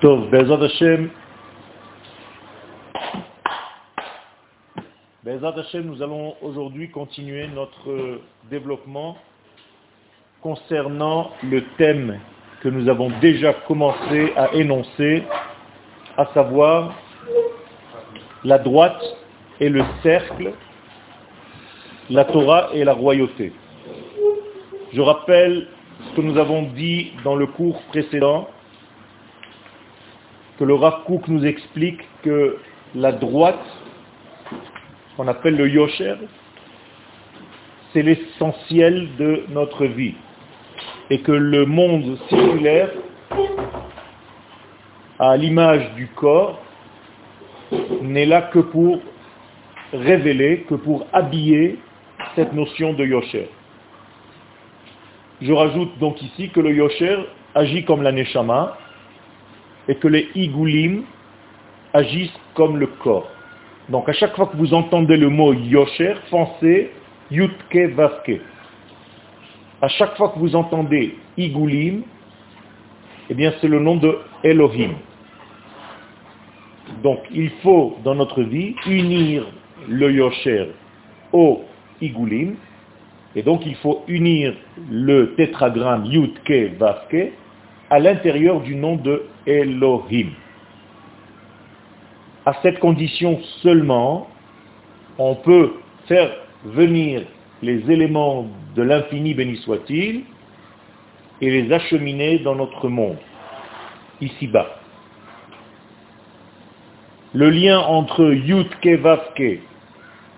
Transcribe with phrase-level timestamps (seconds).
[0.00, 1.10] Tov, Hashem,
[5.86, 9.16] nous allons aujourd'hui continuer notre développement
[10.40, 12.20] concernant le thème
[12.60, 15.24] que nous avons déjà commencé à énoncer,
[16.16, 16.94] à savoir
[18.44, 19.02] la droite
[19.58, 20.52] et le cercle,
[22.08, 23.52] la Torah et la royauté.
[24.92, 25.66] Je rappelle
[26.08, 28.48] ce que nous avons dit dans le cours précédent,
[30.58, 32.58] que le Rav nous explique que
[32.94, 33.64] la droite,
[35.16, 36.16] qu'on appelle le Yosher,
[37.92, 40.14] c'est l'essentiel de notre vie.
[41.10, 42.90] Et que le monde circulaire,
[45.18, 46.60] à l'image du corps,
[48.02, 49.00] n'est là que pour
[49.92, 51.78] révéler, que pour habiller
[52.34, 53.48] cette notion de Yosher.
[55.40, 57.16] Je rajoute donc ici que le Yosher
[57.54, 58.76] agit comme la Neshama,
[59.88, 61.02] et que les igoulim
[61.92, 63.30] agissent comme le corps.
[63.88, 66.90] Donc à chaque fois que vous entendez le mot yosher, pensez
[67.30, 68.40] yutke vaske.
[69.80, 72.02] À chaque fois que vous entendez igoulim,
[73.30, 74.92] eh bien c'est le nom de Elohim.
[77.02, 79.46] Donc il faut dans notre vie unir
[79.88, 80.72] le yosher
[81.32, 81.64] au
[82.00, 82.56] igoulim,
[83.34, 84.54] et donc il faut unir
[84.90, 87.32] le tétragramme yutke vaske
[87.90, 90.30] à l'intérieur du nom de Elohim.
[92.44, 94.28] À cette condition seulement,
[95.18, 95.72] on peut
[96.06, 96.30] faire
[96.64, 97.22] venir
[97.62, 100.22] les éléments de l'infini béni soit-il
[101.40, 103.18] et les acheminer dans notre monde,
[104.20, 104.78] ici-bas.
[107.34, 109.60] Le lien entre Yudke Vavke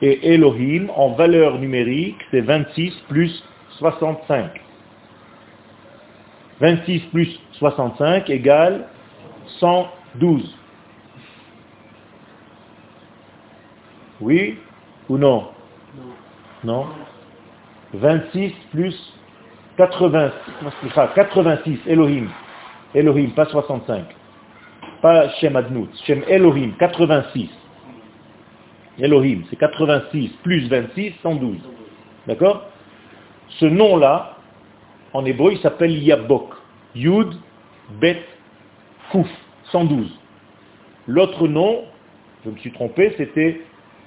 [0.03, 3.45] et Elohim en valeur numérique, c'est 26 plus
[3.79, 4.61] 65.
[6.61, 8.87] 26 plus 65 égale
[9.59, 10.55] 112.
[14.21, 14.59] Oui
[15.09, 15.49] ou non?
[16.63, 16.87] Non
[17.95, 19.13] 26 plus
[19.77, 20.33] 86,
[21.15, 22.29] 86, Elohim.
[22.95, 24.05] Elohim, pas 65.
[25.01, 27.49] Pas Shem Adnout, Shem Elohim, 86.
[28.99, 31.57] Elohim, c'est 86 plus 26, 112.
[32.27, 32.67] D'accord?
[33.49, 34.37] Ce nom-là,
[35.13, 36.55] en hébreu, il s'appelle Yabok.
[36.95, 37.35] Yud,
[38.01, 38.23] Bet,
[39.11, 39.29] Kouf,
[39.71, 40.19] 112.
[41.07, 41.85] L'autre nom,
[42.45, 43.61] je me suis trompé, c'était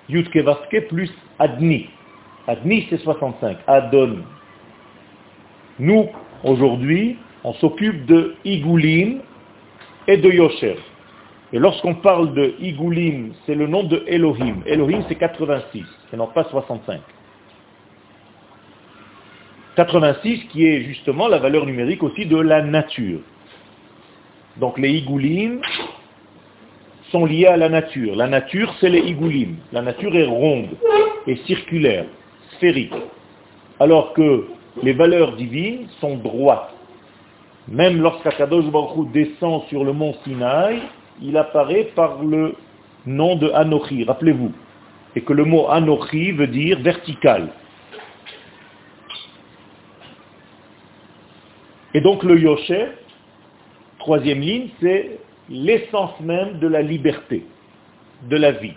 [0.09, 1.90] Yud Kevaske plus Adni.
[2.47, 3.58] Adni, c'est 65.
[3.68, 4.19] Adon.
[5.80, 6.09] Nous,
[6.44, 9.20] aujourd'hui, on s'occupe de Igoulim
[10.08, 10.78] et de Yosher.
[11.52, 14.62] Et lorsqu'on parle de Igoulim, c'est le nom de Elohim.
[14.66, 17.00] Elohim, c'est 86, et non pas 65.
[19.75, 23.19] 86 qui est justement la valeur numérique aussi de la nature.
[24.57, 25.61] Donc les igoulim
[27.11, 28.16] sont liés à la nature.
[28.16, 29.56] La nature, c'est les igoulim.
[29.72, 30.69] La nature est ronde
[31.28, 32.06] et circulaire,
[32.56, 32.94] sphérique.
[33.79, 34.45] Alors que
[34.81, 36.69] les valeurs divines sont droites.
[37.67, 40.81] Même lorsqu'Akadosh Baruch descend sur le mont Sinaï,
[41.22, 42.55] il apparaît par le
[43.05, 44.51] nom de Anochi, rappelez-vous.
[45.16, 47.50] Et que le mot Anochi veut dire vertical.
[51.94, 52.88] Et donc le Yosher,
[54.00, 57.46] troisième ligne, c'est l'essence même de la liberté,
[58.24, 58.74] de la vie.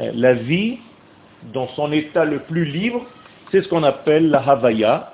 [0.00, 0.78] Euh, la vie,
[1.52, 3.06] dans son état le plus libre,
[3.50, 5.12] c'est ce qu'on appelle la Havaya,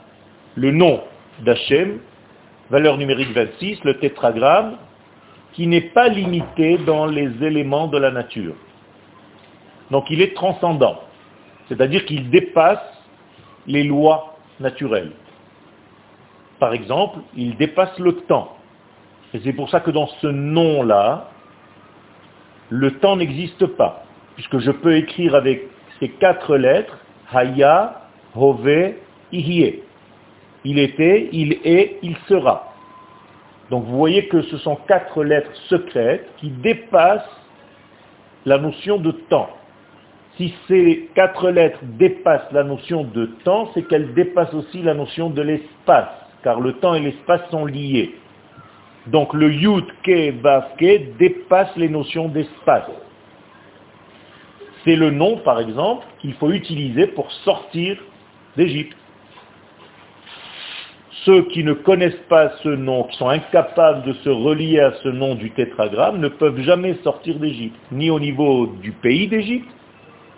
[0.56, 1.00] le nom
[1.44, 2.00] d'Hachem,
[2.70, 4.76] valeur numérique 26, le tétragramme,
[5.52, 8.54] qui n'est pas limité dans les éléments de la nature.
[9.90, 11.00] Donc il est transcendant,
[11.68, 12.80] c'est-à-dire qu'il dépasse
[13.66, 15.12] les lois naturelles.
[16.58, 18.56] Par exemple, il dépasse le temps.
[19.34, 21.28] Et c'est pour ça que dans ce nom-là,
[22.70, 25.68] le temps n'existe pas, puisque je peux écrire avec
[26.00, 26.98] ces quatre lettres,
[27.32, 28.02] Haya,
[28.34, 28.94] Hove,
[29.32, 29.82] Ihie.
[30.64, 32.72] Il était, il est, il sera.
[33.70, 37.22] Donc vous voyez que ce sont quatre lettres secrètes qui dépassent
[38.44, 39.50] la notion de temps.
[40.36, 45.30] Si ces quatre lettres dépassent la notion de temps, c'est qu'elles dépassent aussi la notion
[45.30, 48.14] de l'espace car le temps et l'espace sont liés.
[49.06, 52.90] Donc le Yud Ke Vav Ke dépasse les notions d'espace.
[54.84, 57.98] C'est le nom, par exemple, qu'il faut utiliser pour sortir
[58.56, 58.96] d'Égypte.
[61.24, 65.08] Ceux qui ne connaissent pas ce nom, qui sont incapables de se relier à ce
[65.08, 69.68] nom du tétragramme, ne peuvent jamais sortir d'Égypte, ni au niveau du pays d'Égypte,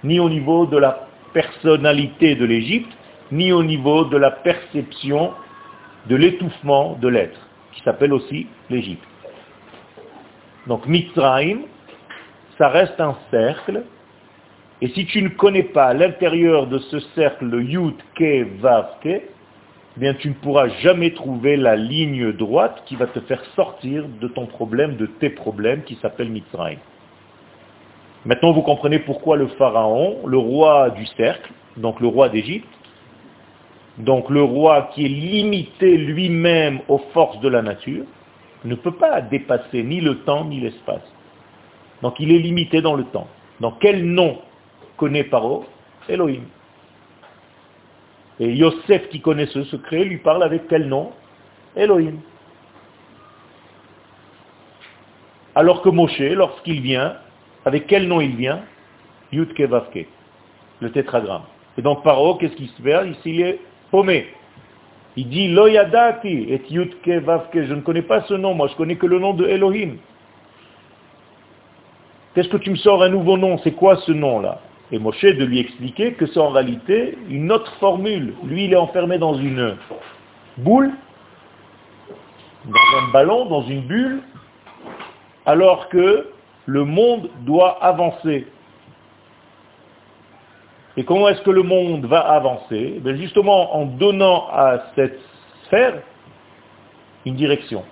[0.02, 2.90] ni au niveau de la personnalité de l'Égypte,
[3.30, 5.32] ni au niveau de la perception
[6.08, 7.40] de l'étouffement de l'être,
[7.72, 9.04] qui s'appelle aussi l'Égypte.
[10.66, 11.60] Donc Mitzrayim,
[12.56, 13.84] ça reste un cercle,
[14.80, 19.08] et si tu ne connais pas l'intérieur de ce cercle, le Yud, Ke, Vav, Ke,
[19.08, 24.04] eh bien tu ne pourras jamais trouver la ligne droite qui va te faire sortir
[24.20, 26.78] de ton problème, de tes problèmes, qui s'appelle Mitzrayim.
[28.24, 32.68] Maintenant, vous comprenez pourquoi le pharaon, le roi du cercle, donc le roi d'Égypte,
[33.98, 38.04] donc le roi qui est limité lui-même aux forces de la nature,
[38.64, 41.02] ne peut pas dépasser ni le temps ni l'espace.
[42.02, 43.28] Donc il est limité dans le temps.
[43.60, 44.38] Donc quel nom
[44.96, 45.64] connaît Paro?
[46.08, 46.42] Elohim.
[48.40, 51.10] Et Yosef qui connaît ce secret lui parle avec quel nom?
[51.76, 52.18] Elohim.
[55.54, 57.16] Alors que Moshe, lorsqu'il vient,
[57.64, 58.60] avec quel nom il vient?
[59.32, 60.06] Yudke Vavke,
[60.80, 61.42] le tétragramme.
[61.76, 63.10] Et donc Paro, qu'est-ce qu'il se fait?
[63.10, 63.60] Ici, il est
[63.90, 64.26] paumé.
[65.16, 67.64] Il dit Loyadati et Yudke Vavke.
[67.64, 69.96] Je ne connais pas ce nom, moi je connais que le nom de Elohim.
[72.34, 73.58] Qu'est-ce que tu me sors un nouveau nom?
[73.64, 74.60] C'est quoi ce nom-là
[74.92, 78.34] Et Moshe de lui expliquer que c'est en réalité une autre formule.
[78.44, 79.76] Lui, il est enfermé dans une
[80.58, 80.92] boule,
[82.64, 84.20] dans un ballon, dans une bulle,
[85.46, 86.28] alors que
[86.66, 88.46] le monde doit avancer.
[90.98, 95.20] Et comment est-ce que le monde va avancer eh Justement en donnant à cette
[95.64, 96.02] sphère
[97.24, 97.84] une direction.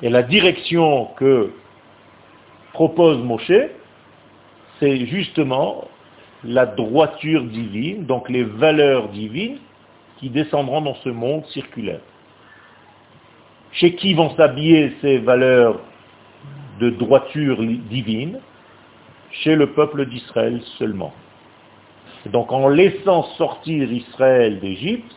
[0.00, 1.50] Et la direction que
[2.72, 3.52] propose Moshe,
[4.80, 5.84] c'est justement
[6.42, 9.58] la droiture divine, donc les valeurs divines
[10.16, 12.00] qui descendront dans ce monde circulaire.
[13.72, 15.80] Chez qui vont s'habiller ces valeurs
[16.80, 17.58] de droiture
[17.90, 18.40] divine
[19.30, 21.12] chez le peuple d'Israël seulement.
[22.26, 25.14] donc en laissant sortir Israël d'Égypte,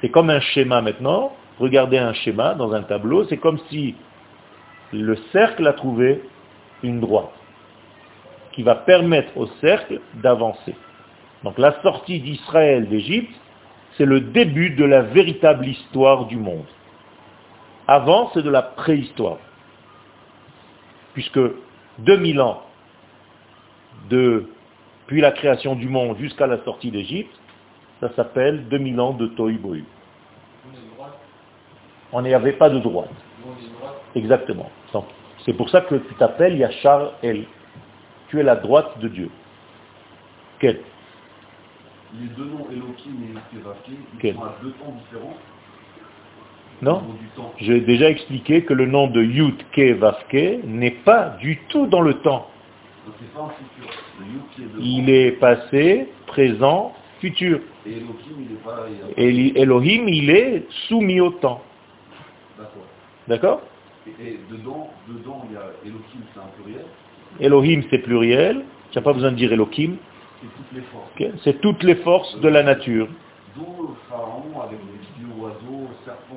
[0.00, 3.94] c'est comme un schéma maintenant, regardez un schéma dans un tableau, c'est comme si
[4.92, 6.22] le cercle a trouvé
[6.82, 7.32] une droite
[8.52, 10.74] qui va permettre au cercle d'avancer.
[11.42, 13.34] Donc la sortie d'Israël d'Égypte,
[13.96, 16.66] c'est le début de la véritable histoire du monde.
[17.86, 19.38] Avant, c'est de la préhistoire
[21.14, 21.40] puisque
[21.98, 22.62] 2000 ans
[24.10, 27.34] depuis la création du monde jusqu'à la sortie d'Égypte,
[28.00, 29.58] ça s'appelle 2000 ans de Tohu
[32.12, 33.10] On n'y avait pas de droite.
[34.14, 34.70] Exactement.
[35.44, 37.46] C'est pour ça que tu t'appelles Yachar El.
[38.28, 39.30] Tu es la droite de Dieu.
[40.58, 40.80] Quel?
[42.14, 43.58] Les deux noms Elohim et
[44.22, 45.36] ils sont à deux temps différents
[46.82, 47.02] non
[47.58, 52.00] J'ai déjà expliqué que le nom de Yud Ke Vavke n'est pas du tout dans
[52.00, 52.48] le temps.
[54.80, 57.60] Il est passé, présent, futur.
[57.86, 61.62] Et Elohim, il est soumis au temps.
[63.28, 63.62] D'accord
[64.20, 66.84] Et dedans, dedans, il y a Elohim, c'est un pluriel
[67.40, 68.64] Elohim, c'est pluriel.
[68.90, 69.96] Tu n'as pas besoin de dire Elohim.
[70.40, 71.42] C'est toutes les forces.
[71.42, 73.08] C'est toutes les forces de la nature.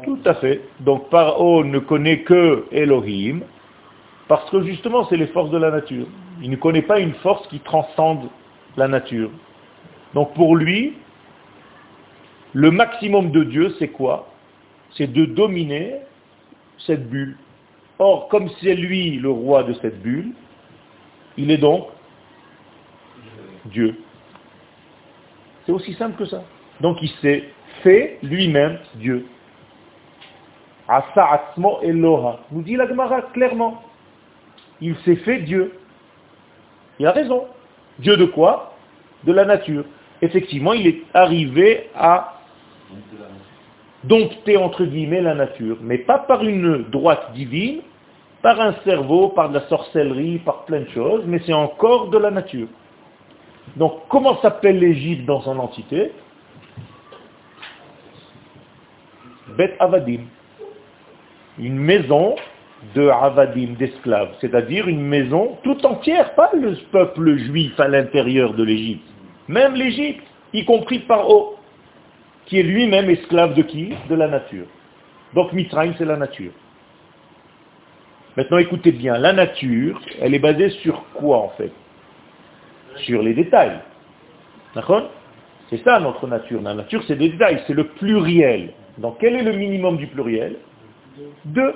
[0.03, 0.61] Tout à fait.
[0.81, 3.41] Donc Paro ne connaît que Elohim,
[4.27, 6.05] parce que justement c'est les forces de la nature.
[6.41, 8.29] Il ne connaît pas une force qui transcende
[8.75, 9.31] la nature.
[10.13, 10.93] Donc pour lui,
[12.53, 14.27] le maximum de Dieu, c'est quoi?
[14.91, 15.95] C'est de dominer
[16.79, 17.37] cette bulle.
[17.99, 20.33] Or, comme c'est lui le roi de cette bulle,
[21.35, 21.87] il est donc
[23.65, 23.95] Dieu.
[25.65, 26.43] C'est aussi simple que ça.
[26.81, 27.43] Donc il s'est
[27.83, 29.25] fait lui-même Dieu.
[30.87, 32.39] Asa Atzmo Eloha.
[32.51, 33.81] Nous dit la Gemara clairement.
[34.79, 35.73] Il s'est fait Dieu.
[36.99, 37.45] Il a raison.
[37.99, 38.75] Dieu de quoi?
[39.23, 39.83] De la nature.
[40.21, 42.37] Effectivement, il est arrivé à
[44.03, 47.81] dompter entre guillemets la nature, mais pas par une droite divine,
[48.41, 52.17] par un cerveau, par de la sorcellerie, par plein de choses, mais c'est encore de
[52.17, 52.67] la nature.
[53.75, 56.11] Donc comment s'appelle l'Égypte dans son entité?
[59.57, 60.21] Bet Avadim.
[61.57, 62.35] Une maison
[62.93, 68.63] de Avadim, d'esclaves, c'est-à-dire une maison tout entière, pas le peuple juif à l'intérieur de
[68.63, 69.07] l'Égypte,
[69.47, 70.23] même l'Égypte,
[70.53, 71.57] y compris Paro,
[72.45, 73.93] qui est lui-même esclave de qui?
[74.09, 74.67] De la nature.
[75.33, 76.51] Donc Mitzrayim, c'est la nature.
[78.37, 81.71] Maintenant écoutez bien, la nature, elle est basée sur quoi en fait?
[82.97, 83.79] Sur les détails.
[84.75, 85.09] D'accord?
[85.69, 86.61] C'est ça notre nature.
[86.61, 88.69] La nature, c'est des détails, c'est le pluriel.
[88.97, 90.57] Donc quel est le minimum du pluriel?
[91.45, 91.75] 2.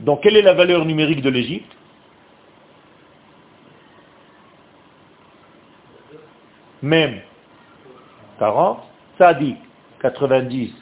[0.00, 1.72] Donc quelle est la valeur numérique de l'Égypte?
[6.82, 7.20] Même
[8.38, 8.80] 40,
[9.38, 9.56] dit
[10.00, 10.72] 90,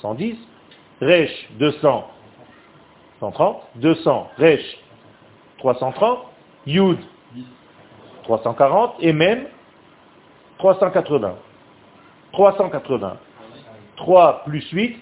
[0.00, 0.36] 110,
[1.00, 2.10] Resh 200,
[3.20, 4.78] 130, 200, Resh
[5.58, 6.18] 330,
[6.66, 6.98] Yud
[8.24, 9.46] 340 et même
[10.58, 11.36] 380.
[12.32, 13.16] 380.
[14.00, 14.96] 3 plus 8,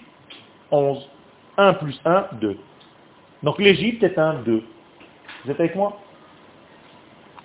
[0.71, 1.09] 11.
[1.57, 2.57] 1 plus 1, 2.
[3.43, 4.63] Donc l'Égypte est un 2.
[5.43, 5.97] Vous êtes avec moi?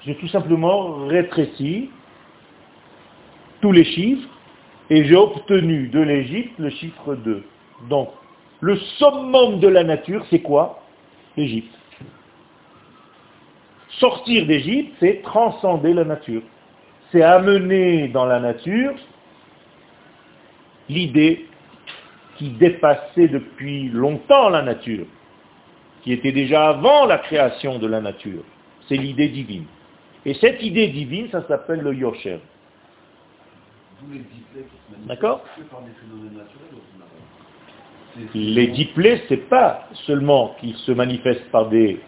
[0.05, 1.91] J'ai tout simplement rétréci
[3.61, 4.29] tous les chiffres
[4.91, 7.45] et j'ai obtenu de l'Égypte le chiffre 2.
[7.89, 8.11] Donc,
[8.61, 10.83] le summum de la nature, c'est quoi?
[11.37, 11.75] L'Égypte.
[14.01, 16.43] Sortir d'Égypte, c'est transcender la nature.
[17.11, 18.93] C'est amener dans la nature
[20.89, 21.47] l'idée
[22.37, 25.07] qui dépassait depuis longtemps la nature,
[26.03, 28.43] qui était déjà avant la création de la nature.
[28.89, 29.65] C'est l'idée divine.
[30.27, 32.41] Et cette idée divine, ça s'appelle le Yosher.
[35.07, 35.45] D'accord
[38.35, 42.01] Les diplés, ce n'est pas seulement qu'ils se manifestent par des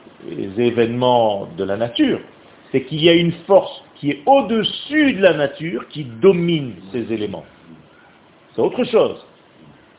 [0.59, 2.21] événements de la nature,
[2.73, 7.12] c'est qu'il y a une force qui est au-dessus de la nature qui domine ces
[7.12, 7.45] éléments.
[8.56, 9.25] C'est autre chose.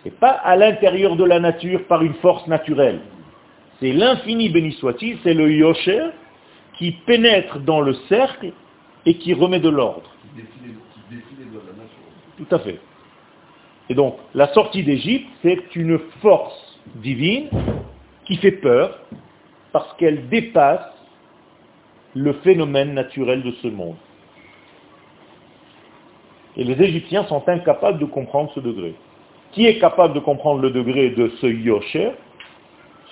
[0.04, 3.02] Ce n'est pas à l'intérieur de la nature par une force naturelle.
[3.80, 6.08] C'est l'infini béni soit-il, c'est le Yosher
[6.78, 8.52] qui pénètre dans le cercle
[9.06, 10.10] et qui remet de l'ordre.
[12.38, 12.80] Tout à fait.
[13.90, 17.50] Et donc, la sortie d'Égypte, c'est une force divine
[18.26, 19.00] qui fait peur
[19.72, 20.92] parce qu'elle dépasse
[22.16, 23.96] le phénomène naturel de ce monde.
[26.58, 28.96] Et les Égyptiens sont incapables de comprendre ce degré.
[29.52, 32.12] Qui est capable de comprendre le degré de ce Yosher?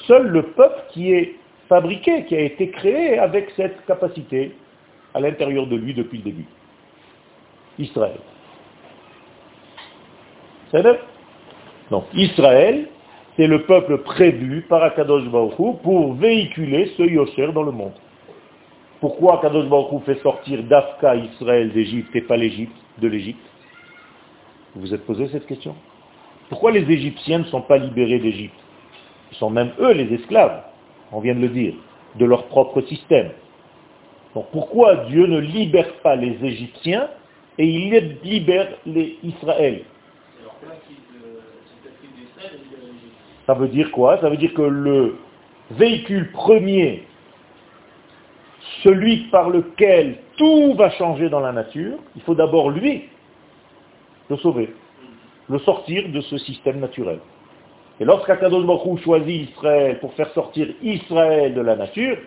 [0.08, 1.36] Seul le peuple qui est
[1.70, 4.52] fabriqué, qui a été créé avec cette capacité
[5.14, 6.46] à l'intérieur de lui depuis le début.
[7.80, 8.18] Israël.
[11.92, 12.88] Donc Israël,
[13.38, 17.94] c'est le peuple prévu par Akadosh Baruch pour véhiculer ce Yosher dans le monde.
[19.06, 23.46] Pourquoi Akadosh Baruch fait sortir d'Afka Israël d'Égypte et pas l'Égypte de l'Égypte?
[24.74, 25.76] Vous vous êtes posé cette question?
[26.50, 28.56] Pourquoi les Égyptiens ne sont pas libérés d'Égypte?
[29.32, 30.64] Ils sont même eux les esclaves,
[31.12, 31.76] on vient de le dire,
[32.16, 33.30] de leur propre système.
[34.34, 37.08] Donc pourquoi Dieu ne libère pas les Égyptiens
[37.60, 39.84] et il libère les Israël?
[43.46, 44.20] Ça veut dire quoi?
[44.20, 45.20] Ça veut dire que le
[45.70, 47.04] véhicule premier,
[48.86, 53.06] celui par lequel tout va changer dans la nature, il faut d'abord lui
[54.30, 54.70] le sauver,
[55.50, 57.20] le sortir de ce système naturel.
[58.00, 62.18] Et lorsqu'Akadosh Baruch choisit Israël pour faire sortir Israël de la nature,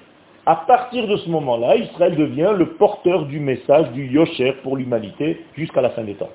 [0.47, 5.45] à partir de ce moment-là, Israël devient le porteur du message du Yosher pour l'humanité
[5.57, 6.31] jusqu'à la fin des temps.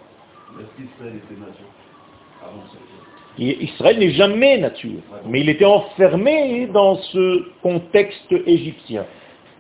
[3.40, 9.06] Israël n'est jamais nature, mais il était enfermé dans ce contexte égyptien.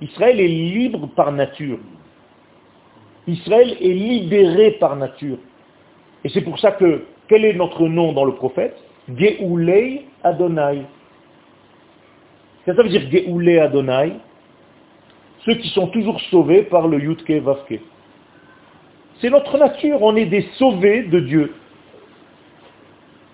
[0.04, 1.80] Israël est libre par nature.
[3.26, 5.38] Israël est libéré par nature.
[6.26, 8.76] Et c'est pour ça que, quel est notre nom dans le prophète?
[9.08, 10.84] Geoulei Adonai.
[12.66, 14.14] Ça veut dire Geoulei Adonai
[15.46, 17.80] Ceux qui sont toujours sauvés par le Yutke Vavke.
[19.22, 21.54] C'est notre nature, on est des sauvés de Dieu.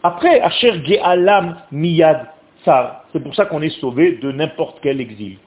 [0.04, 2.28] Après, Asher Ge'alam Miyad
[2.64, 5.38] Tsar, c'est pour ça qu'on est sauvé de n'importe quel exil.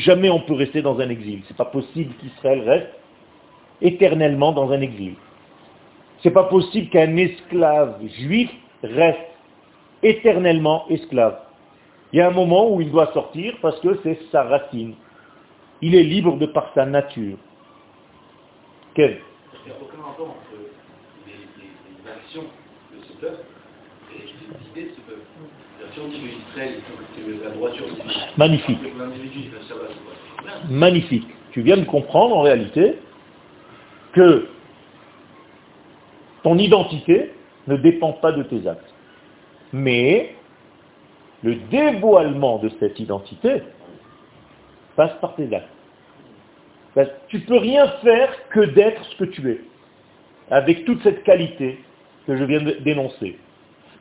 [0.00, 1.42] Jamais on peut rester dans un exil.
[1.46, 2.94] C'est pas possible qu'Israël reste
[3.82, 5.14] éternellement dans un exil.
[6.22, 8.50] C'est pas possible qu'un esclave juif
[8.82, 9.18] reste
[10.02, 11.38] éternellement esclave.
[12.12, 14.94] Il y a un moment où il doit sortir parce que c'est sa racine.
[15.82, 17.36] Il est libre de par sa nature.
[18.94, 19.20] Quel?
[19.66, 20.56] Il n'y a aucun rapport entre
[21.26, 22.44] les actions
[22.94, 23.44] de ce peuple
[28.36, 28.78] Magnifique.
[30.68, 31.26] Magnifique.
[31.52, 32.96] Tu viens de comprendre en réalité
[34.12, 34.48] que
[36.42, 37.32] ton identité
[37.66, 38.94] ne dépend pas de tes actes.
[39.72, 40.34] Mais
[41.42, 43.62] le dévoilement de cette identité
[44.96, 45.68] passe par tes actes.
[47.28, 49.60] Tu ne peux rien faire que d'être ce que tu es,
[50.50, 51.78] avec toute cette qualité
[52.26, 53.38] que je viens d'énoncer.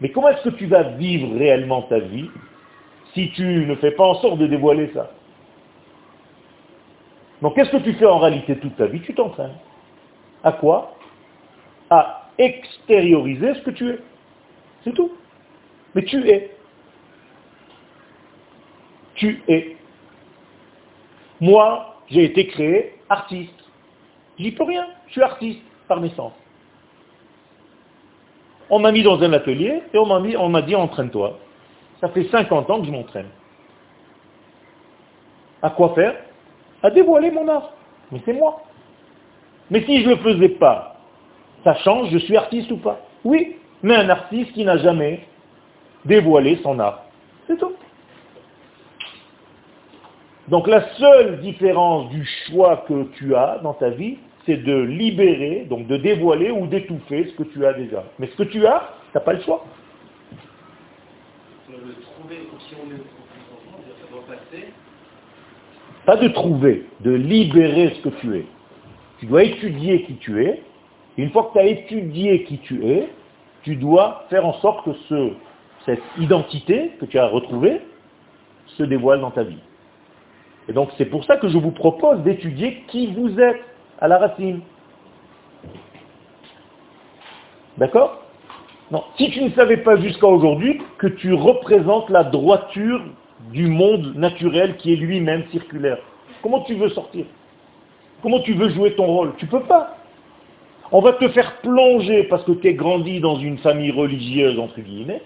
[0.01, 2.29] Mais comment est-ce que tu vas vivre réellement ta vie
[3.13, 5.11] si tu ne fais pas en sorte de dévoiler ça?
[7.41, 9.01] Donc qu'est-ce que tu fais en réalité toute ta vie?
[9.01, 9.55] Tu t'entraînes.
[10.43, 10.95] À quoi?
[11.89, 13.99] À extérioriser ce que tu es.
[14.83, 15.11] C'est tout.
[15.95, 16.55] Mais tu es.
[19.15, 19.75] Tu es.
[21.41, 23.53] Moi, j'ai été créé artiste.
[24.37, 24.87] J'y peux rien.
[25.07, 26.33] Je suis artiste par naissance.
[28.69, 31.37] On m'a mis dans un atelier et on m'a dit, on dit entraîne-toi.
[32.01, 33.27] Ça fait 50 ans que je m'entraîne.
[35.61, 36.15] À quoi faire?
[36.81, 37.71] À dévoiler mon art.
[38.11, 38.61] Mais c'est moi.
[39.69, 40.95] Mais si je ne le faisais pas,
[41.63, 42.99] ça change, je suis artiste ou pas?
[43.23, 45.27] Oui, mais un artiste qui n'a jamais
[46.05, 47.03] dévoilé son art.
[47.47, 47.73] C'est tout.
[50.47, 55.65] Donc la seule différence du choix que tu as dans ta vie, c'est de libérer,
[55.69, 58.03] donc de dévoiler ou d'étouffer ce que tu as déjà.
[58.19, 59.65] Mais ce que tu as, tu n'as pas le choix.
[66.05, 68.45] Pas de trouver, de libérer ce que tu es.
[69.19, 70.61] Tu dois étudier qui tu es.
[71.17, 73.09] une fois que tu as étudié qui tu es,
[73.63, 75.33] tu dois faire en sorte que ce,
[75.85, 77.81] cette identité que tu as retrouvée
[78.77, 79.59] se dévoile dans ta vie.
[80.67, 83.61] Et donc c'est pour ça que je vous propose d'étudier qui vous êtes
[83.99, 84.61] à la racine.
[87.77, 88.23] D'accord?
[88.91, 89.03] Non.
[89.17, 93.01] Si tu ne savais pas jusqu'à aujourd'hui que tu représentes la droiture
[93.51, 95.99] du monde naturel qui est lui-même circulaire,
[96.41, 97.25] comment tu veux sortir?
[98.21, 99.33] Comment tu veux jouer ton rôle?
[99.37, 99.95] Tu peux pas.
[100.91, 104.81] On va te faire plonger parce que tu es grandi dans une famille religieuse, entre
[104.81, 105.21] guillemets,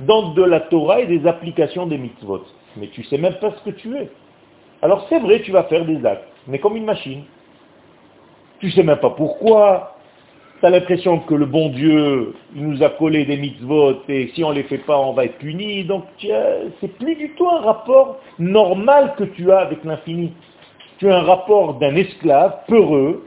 [0.00, 2.44] dans de la Torah et des applications des mitzvot.
[2.76, 4.10] Mais tu sais même pas ce que tu es.
[4.82, 7.22] Alors c'est vrai, tu vas faire des actes, mais comme une machine.
[8.60, 9.96] Tu sais même pas pourquoi.
[10.60, 14.42] Tu as l'impression que le bon Dieu il nous a collé des mitzvot et si
[14.42, 15.84] on ne les fait pas, on va être puni.
[15.84, 16.04] Donc
[16.80, 20.32] c'est plus du tout un rapport normal que tu as avec l'infini.
[20.98, 23.26] Tu as un rapport d'un esclave peureux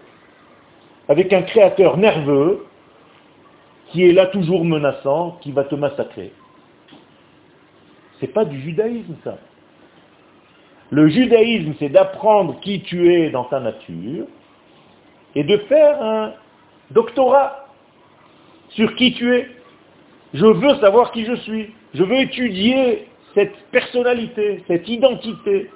[1.07, 2.65] avec un créateur nerveux
[3.91, 6.31] qui est là toujours menaçant, qui va te massacrer.
[8.19, 9.38] C'est pas du judaïsme ça.
[10.91, 14.25] Le judaïsme, c'est d'apprendre qui tu es dans ta nature
[15.36, 16.33] et de faire un
[16.91, 17.67] doctorat
[18.69, 19.48] sur qui tu es.
[20.33, 21.74] Je veux savoir qui je suis.
[21.93, 25.70] Je veux étudier cette personnalité, cette identité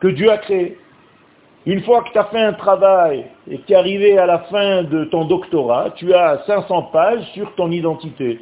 [0.00, 0.78] que Dieu a créée.
[1.64, 4.38] Une fois que tu as fait un travail et que tu es arrivé à la
[4.40, 8.40] fin de ton doctorat, tu as 500 pages sur ton identité.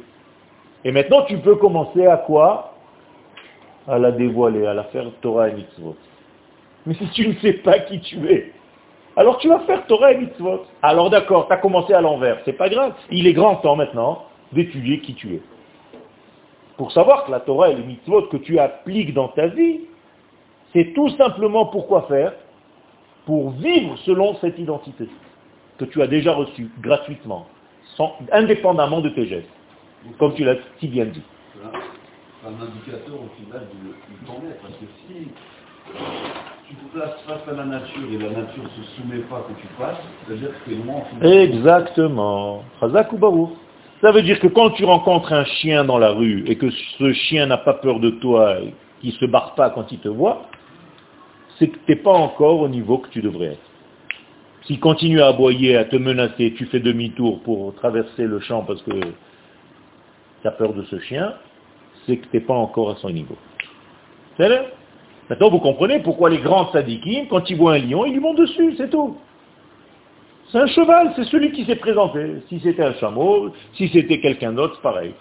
[0.83, 2.75] Et maintenant, tu peux commencer à quoi?
[3.87, 5.95] À la dévoiler, à la faire Torah et Mitzvot.
[6.85, 8.51] Mais si tu ne sais pas qui tu es,
[9.15, 10.65] alors tu vas faire Torah et Mitzvot.
[10.81, 12.93] Alors d'accord, tu as commencé à l'envers, c'est pas grave.
[13.11, 15.41] Il est grand temps maintenant d'étudier qui tu es.
[16.77, 19.81] Pour savoir que la Torah et les Mitzvot que tu appliques dans ta vie,
[20.73, 22.33] c'est tout simplement pour quoi faire?
[23.25, 25.07] Pour vivre selon cette identité
[25.79, 27.47] que tu as déjà reçue gratuitement,
[27.95, 29.49] sans, indépendamment de tes gestes,
[30.19, 31.23] comme tu l'as si bien dit
[32.45, 35.27] un indicateur au final du, du temps Parce que si
[36.67, 39.59] tu te places face à la nature et la nature ne se soumet pas que
[39.59, 42.63] tu passes, c'est-à-dire que c'est moins Exactement.
[44.01, 47.13] Ça veut dire que quand tu rencontres un chien dans la rue et que ce
[47.13, 48.57] chien n'a pas peur de toi,
[49.01, 50.47] qu'il ne se barre pas quand il te voit,
[51.57, 53.69] c'est que tu n'es pas encore au niveau que tu devrais être.
[54.63, 58.81] S'il continue à aboyer, à te menacer, tu fais demi-tour pour traverser le champ parce
[58.81, 58.99] que
[60.41, 61.33] tu as peur de ce chien,
[62.05, 63.37] c'est que tu n'es pas encore à son niveau.
[65.29, 68.37] Maintenant, vous comprenez pourquoi les grands sadikim, quand ils voient un lion, ils lui montent
[68.37, 69.17] dessus, c'est tout.
[70.51, 72.35] C'est un cheval, c'est celui qui s'est présenté.
[72.49, 75.13] Si c'était un chameau, si c'était quelqu'un d'autre, pareil.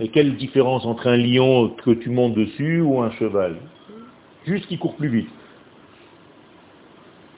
[0.00, 3.56] Et quelle différence entre un lion que tu montes dessus ou un cheval?
[4.46, 5.30] Juste qu'il court plus vite.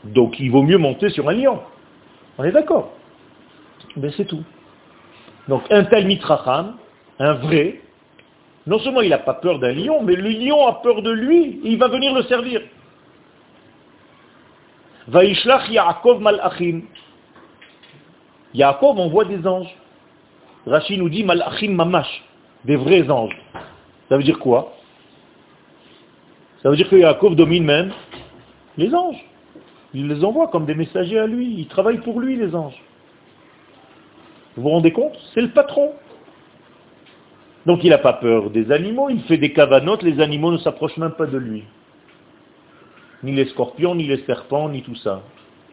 [0.05, 1.61] Donc il vaut mieux monter sur un lion.
[2.39, 2.93] On est d'accord
[3.97, 4.43] Mais c'est tout.
[5.49, 6.77] Donc un tel mitracham,
[7.19, 7.81] un vrai,
[8.67, 11.61] non seulement il n'a pas peur d'un lion, mais le lion a peur de lui,
[11.65, 12.63] et il va venir le servir.
[15.09, 16.83] Vaishlach Yaakov malachim.
[18.55, 19.75] Yaakov envoie des anges.
[20.67, 22.23] Rachid nous dit malachim mamash,
[22.65, 23.37] des vrais anges.
[24.09, 24.75] Ça veut dire quoi?
[26.63, 27.93] Ça veut dire que Yaakov domine même
[28.77, 29.25] les anges.
[29.95, 31.55] Il les envoie comme des messagers à lui.
[31.59, 32.81] Il travaille pour lui, les anges.
[34.57, 35.17] Vous vous rendez compte?
[35.35, 35.93] C'est le patron.
[37.67, 40.97] Donc il n'a pas peur des animaux, il fait des cavanotes, les animaux ne s'approchent
[40.97, 41.65] même pas de lui.
[43.23, 45.23] Ni les scorpions, ni les serpents, ni tout ça.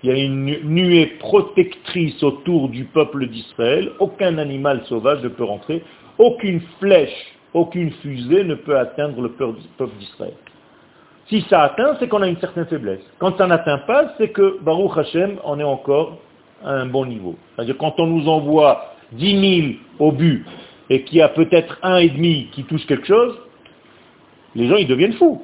[0.03, 5.45] Il y a une nuée protectrice autour du peuple d'Israël, aucun animal sauvage ne peut
[5.45, 5.81] rentrer,
[6.17, 10.33] aucune flèche, aucune fusée ne peut atteindre le peuple d'Israël.
[11.29, 13.01] Si ça atteint, c'est qu'on a une certaine faiblesse.
[13.17, 16.19] Quand ça n'atteint pas, c'est que Baruch Hashem, on est encore
[16.63, 17.35] à un bon niveau.
[17.55, 20.45] C'est-à-dire quand on nous envoie 10 000 au but
[20.89, 23.37] et qu'il y a peut-être un et demi qui touche quelque chose,
[24.55, 25.43] les gens ils deviennent fous.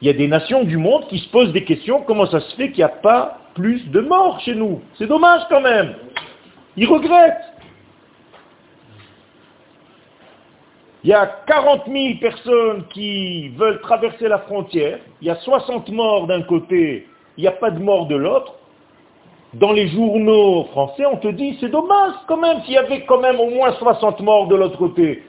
[0.00, 2.56] Il y a des nations du monde qui se posent des questions, comment ça se
[2.56, 4.82] fait qu'il n'y a pas plus de morts chez nous?
[4.98, 5.94] C'est dommage quand même.
[6.76, 7.52] Ils regrettent.
[11.04, 15.00] Il y a 40 000 personnes qui veulent traverser la frontière.
[15.20, 18.54] Il y a 60 morts d'un côté, il n'y a pas de mort de l'autre.
[19.54, 23.20] Dans les journaux français, on te dit, c'est dommage quand même s'il y avait quand
[23.20, 25.24] même au moins 60 morts de l'autre côté.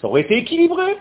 [0.00, 0.98] Ça aurait été équilibré.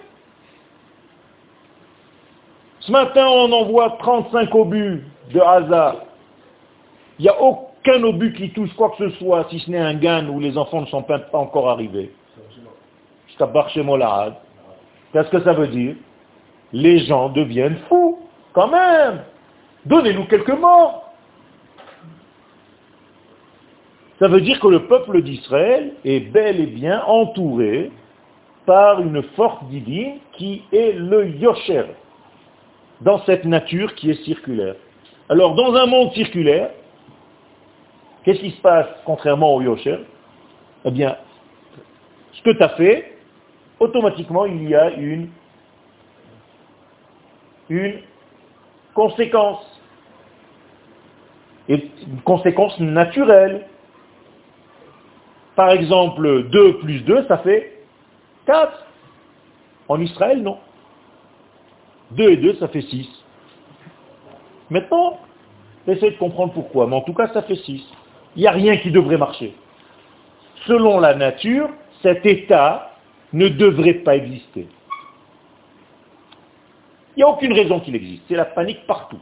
[2.79, 5.97] Ce matin, on envoie 35 obus de hasard.
[7.19, 9.95] Il n'y a aucun obus qui touche quoi que ce soit, si ce n'est un
[9.95, 12.13] gain où les enfants ne sont pas encore arrivés.
[15.13, 15.95] Qu'est-ce que ça veut dire
[16.71, 18.19] Les gens deviennent fous,
[18.53, 19.23] quand même.
[19.85, 21.06] Donnez-nous quelques mots.
[24.19, 27.91] Ça veut dire que le peuple d'Israël est bel et bien entouré
[28.65, 31.85] par une force divine qui est le Yosher,
[33.01, 34.75] dans cette nature qui est circulaire.
[35.29, 36.71] Alors, dans un monde circulaire,
[38.23, 39.99] qu'est-ce qui se passe contrairement au Yosher?
[40.85, 41.15] Eh bien,
[42.33, 43.17] ce que tu as fait,
[43.79, 45.29] automatiquement il y a une,
[48.93, 49.63] conséquence.
[51.69, 53.67] Et une conséquence naturelle.
[55.57, 57.79] Par exemple, 2 plus 2, ça fait
[58.45, 58.85] 4.
[59.87, 60.59] En Israël, non.
[62.11, 63.09] 2 et 2, ça fait 6.
[64.69, 65.17] Maintenant,
[65.87, 67.83] essayez de comprendre pourquoi, mais en tout cas, ça fait 6.
[68.35, 69.55] Il n'y a rien qui devrait marcher.
[70.67, 71.69] Selon la nature,
[72.03, 72.91] cet état
[73.33, 74.67] ne devrait pas exister.
[77.15, 78.21] Il n'y a aucune raison qu'il existe.
[78.27, 79.19] C'est la panique partout.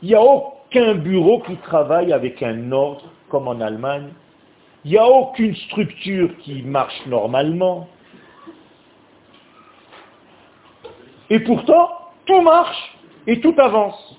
[0.00, 4.08] Il n'y a aucun bureau qui travaille avec un ordre comme en Allemagne.
[4.84, 7.88] Il n'y a aucune structure qui marche normalement.
[11.30, 11.90] Et pourtant,
[12.26, 14.16] tout marche et tout avance.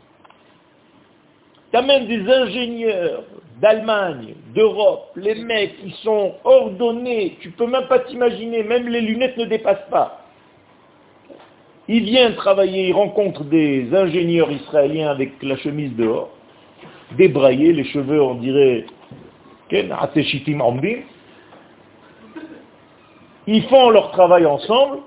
[1.71, 3.23] Tu as même des ingénieurs
[3.61, 9.37] d'Allemagne, d'Europe, les mecs qui sont ordonnés, tu peux même pas t'imaginer, même les lunettes
[9.37, 10.23] ne dépassent pas.
[11.87, 16.29] Il vient travailler, il rencontre des ingénieurs israéliens avec la chemise dehors,
[17.17, 18.85] débraillés, les cheveux on dirait
[23.47, 24.99] ils font leur travail ensemble,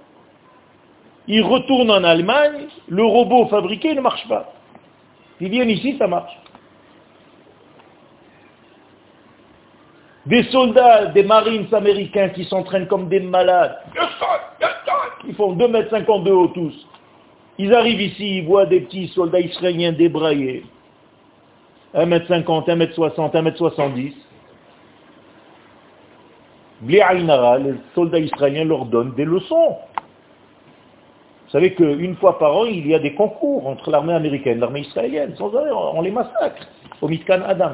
[1.29, 4.53] ils retournent en Allemagne, le robot fabriqué ne marche pas.
[5.40, 6.33] Ils viennent ici, ça marche.
[10.27, 13.77] Des soldats, des marines américains qui s'entraînent comme des malades.
[15.27, 16.87] Ils font 2 mètres 52 haut tous.
[17.59, 20.64] Ils arrivent ici, ils voient des petits soldats israéliens débraillés.
[21.94, 24.14] 1 mètre 50, 1 mètre 60, 1 mètre 70.
[26.87, 27.03] Les
[27.95, 29.77] soldats israéliens leur donnent des leçons.
[31.47, 34.61] Vous savez qu'une fois par an, il y a des concours entre l'armée américaine et
[34.61, 35.35] l'armée israélienne.
[35.37, 36.66] Sans arrêt, on les massacre
[37.01, 37.73] au Mitkan Adam.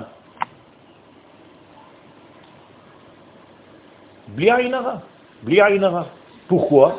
[6.48, 6.98] Pourquoi?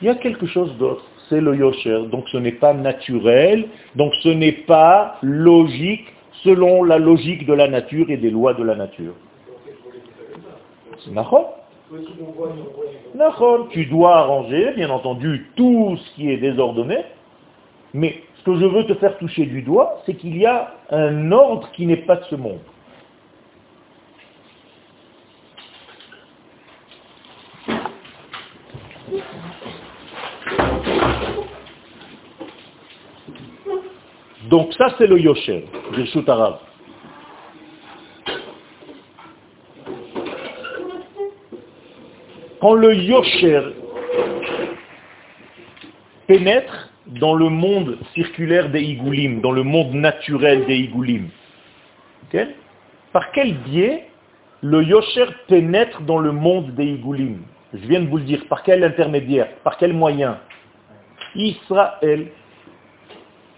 [0.00, 1.04] Il y a quelque chose d'autre.
[1.28, 2.06] C'est le yosher.
[2.10, 3.68] Donc ce n'est pas naturel.
[3.96, 6.06] Donc ce n'est pas logique
[6.44, 9.14] selon la logique de la nature et des lois de la nature.
[13.70, 16.98] Tu dois arranger, bien entendu, tout ce qui est désordonné.
[17.94, 21.30] Mais ce que je veux te faire toucher du doigt, c'est qu'il y a un
[21.32, 22.60] ordre qui n'est pas de ce monde.
[34.48, 36.58] Donc ça c'est le Yosher, le Arabe.
[42.62, 43.60] Quand le Yosher
[46.28, 51.26] pénètre dans le monde circulaire des Igoulim, dans le monde naturel des Igoulim,
[53.12, 54.06] par quel biais
[54.60, 57.38] le Yosher pénètre dans le monde des Igoulim
[57.74, 60.38] Je viens de vous le dire, par quel intermédiaire, par quel moyen?
[61.34, 62.28] Israël.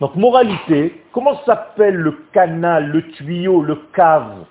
[0.01, 4.47] Donc moralité, comment s'appelle le canal, le tuyau, le cave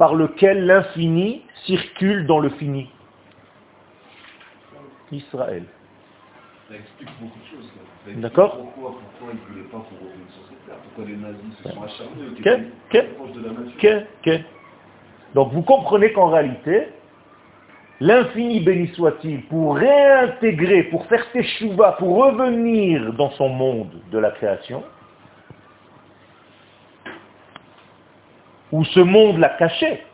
[0.00, 2.88] par lequel l'infini circule dans le fini
[5.12, 5.64] Israël.
[6.70, 8.18] Ça explique beaucoup de choses.
[8.18, 11.54] D'accord Pourquoi, pourquoi ils ne voulaient pas qu'on revienne sur cette terre Pourquoi les nazis
[11.54, 12.34] se sont acharnés
[12.90, 14.38] que, de la nature que,
[15.34, 16.88] Donc vous comprenez qu'en réalité,
[18.00, 24.18] l'infini béni soit-il, pour réintégrer, pour faire ses chouvas, pour revenir dans son monde de
[24.18, 24.82] la création,
[28.72, 30.04] où ce monde l'a caché,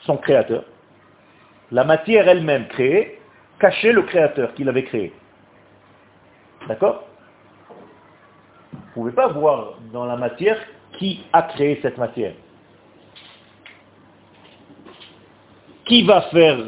[0.00, 0.64] son créateur,
[1.70, 3.20] la matière elle-même créée,
[3.58, 5.12] cachait le créateur qui l'avait créé.
[6.66, 7.04] D'accord?
[8.72, 10.58] Vous ne pouvez pas voir dans la matière
[10.92, 12.34] qui a créé cette matière.
[15.84, 16.58] Qui va faire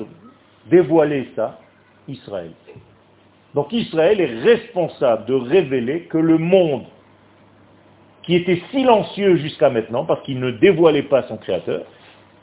[0.66, 1.58] dévoiler ça?
[2.08, 2.52] Israël.
[3.54, 6.84] Donc Israël est responsable de révéler que le monde
[8.30, 11.84] qui était silencieux jusqu'à maintenant, parce qu'il ne dévoilait pas son créateur,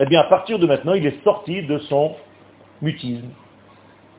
[0.01, 2.13] eh bien à partir de maintenant, il est sorti de son
[2.81, 3.29] mutisme.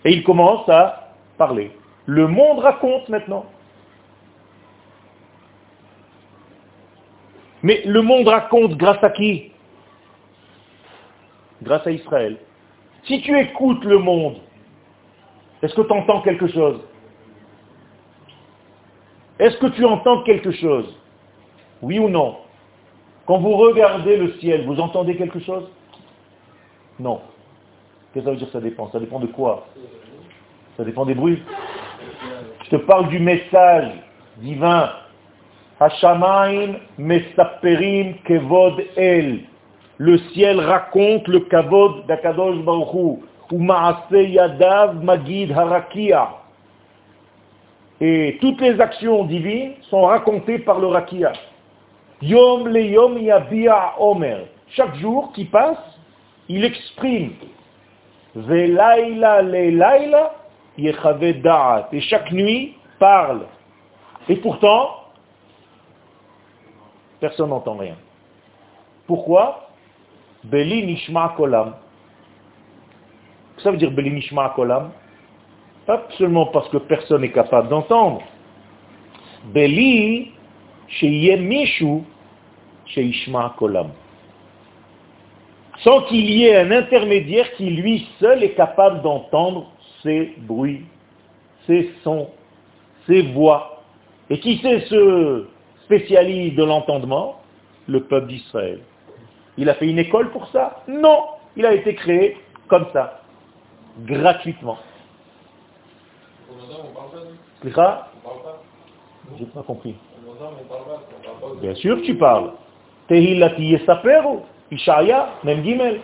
[0.06, 1.70] Et il commence à parler.
[2.06, 3.44] Le monde raconte maintenant.
[7.62, 9.52] Mais le monde raconte grâce à qui?
[11.62, 12.38] Grâce à Israël.
[13.04, 14.38] Si tu écoutes le monde,
[15.60, 16.80] est-ce que tu entends quelque chose?
[19.38, 20.98] Est-ce que tu entends quelque chose?
[21.82, 22.36] Oui ou non?
[23.26, 25.68] Quand vous regardez le ciel, vous entendez quelque chose?
[26.98, 27.20] Non.
[28.12, 28.90] Qu'est-ce que ça veut dire ça dépend?
[28.90, 29.66] Ça dépend de quoi?
[30.76, 31.42] Ça dépend des bruits?
[32.64, 33.92] Je te parle du message
[34.38, 34.90] divin.
[35.80, 39.40] Hashamaim mesaperim kevod el.
[39.98, 46.28] Le ciel raconte le kavod d'Akadosh Baruch ou magid harakia.
[48.00, 51.32] Et toutes les actions divines sont racontées par le rakia.
[52.22, 54.46] Yom le yom yabia omer.
[54.70, 55.78] Chaque jour qui passe,
[56.48, 57.32] il exprime.
[58.34, 60.32] Le laila
[60.76, 61.88] yechave da'at.
[61.92, 63.46] Et chaque nuit parle.
[64.28, 65.04] Et pourtant,
[67.20, 67.96] personne n'entend rien.
[69.06, 69.68] Pourquoi?
[70.44, 71.74] Beli nishma kolam.
[73.62, 74.90] Ça veut dire Belimishma Kolam?
[75.86, 78.22] Pas seulement parce que personne n'est capable d'entendre.
[79.46, 80.32] Beli
[81.00, 82.02] Mishu
[82.86, 83.90] Sheishma Kolam.
[85.80, 89.70] Sans qu'il y ait un intermédiaire qui lui seul est capable d'entendre
[90.02, 90.84] ces bruits,
[91.66, 92.30] ces sons,
[93.06, 93.82] ces voix.
[94.30, 95.46] Et qui sait se
[95.84, 97.40] spécialise de l'entendement
[97.86, 98.80] Le peuple d'Israël.
[99.56, 100.82] Il a fait une école pour ça?
[100.88, 101.24] Non,
[101.56, 102.36] il a été créé
[102.68, 103.22] comme ça
[104.06, 104.78] gratuitement.
[109.38, 109.94] J'ai pas compris.
[111.60, 112.50] Bien sûr tu parles.
[114.70, 116.00] Ishaya, même Gimel.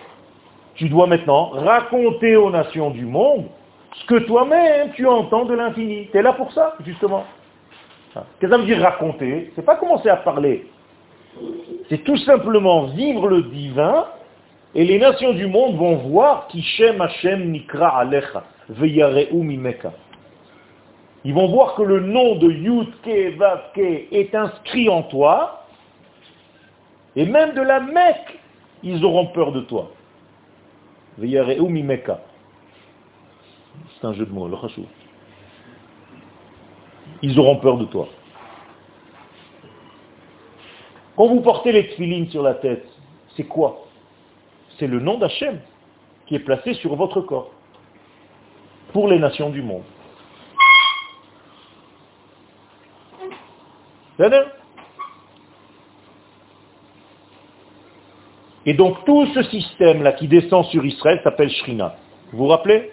[0.75, 3.45] Tu dois maintenant raconter aux nations du monde
[3.95, 6.09] ce que toi-même tu entends de l'infini.
[6.11, 7.25] Tu es là pour ça, justement.
[8.17, 8.25] Ah.
[8.41, 9.53] Qu'est-ce que ça veut dire raconter?
[9.55, 10.67] C'est pas commencer à parler.
[11.89, 14.07] C'est tout simplement vivre le divin
[14.75, 18.45] et les nations du monde vont voir Kishem Hashem Nikra Alecha,
[19.33, 19.93] Mimeka.
[21.25, 23.09] Ils vont voir que le nom de Yudke
[24.13, 25.67] est inscrit en toi,
[27.17, 28.39] et même de la Mecque,
[28.83, 29.91] ils auront peur de toi.
[31.19, 31.27] C'est
[34.03, 34.85] un jeu de mots, le chachou.
[37.23, 38.09] Ils auront peur de toi.
[41.17, 42.87] Quand vous portez les tfilines sur la tête,
[43.37, 43.87] c'est quoi?
[44.79, 45.61] C'est le nom d'Hachem
[46.27, 47.51] qui est placé sur votre corps
[48.93, 49.85] pour les nations du monde.
[58.67, 61.97] Et donc tout ce système-là qui descend sur Israël s'appelle Shrina.
[62.33, 62.93] Vous vous rappelez?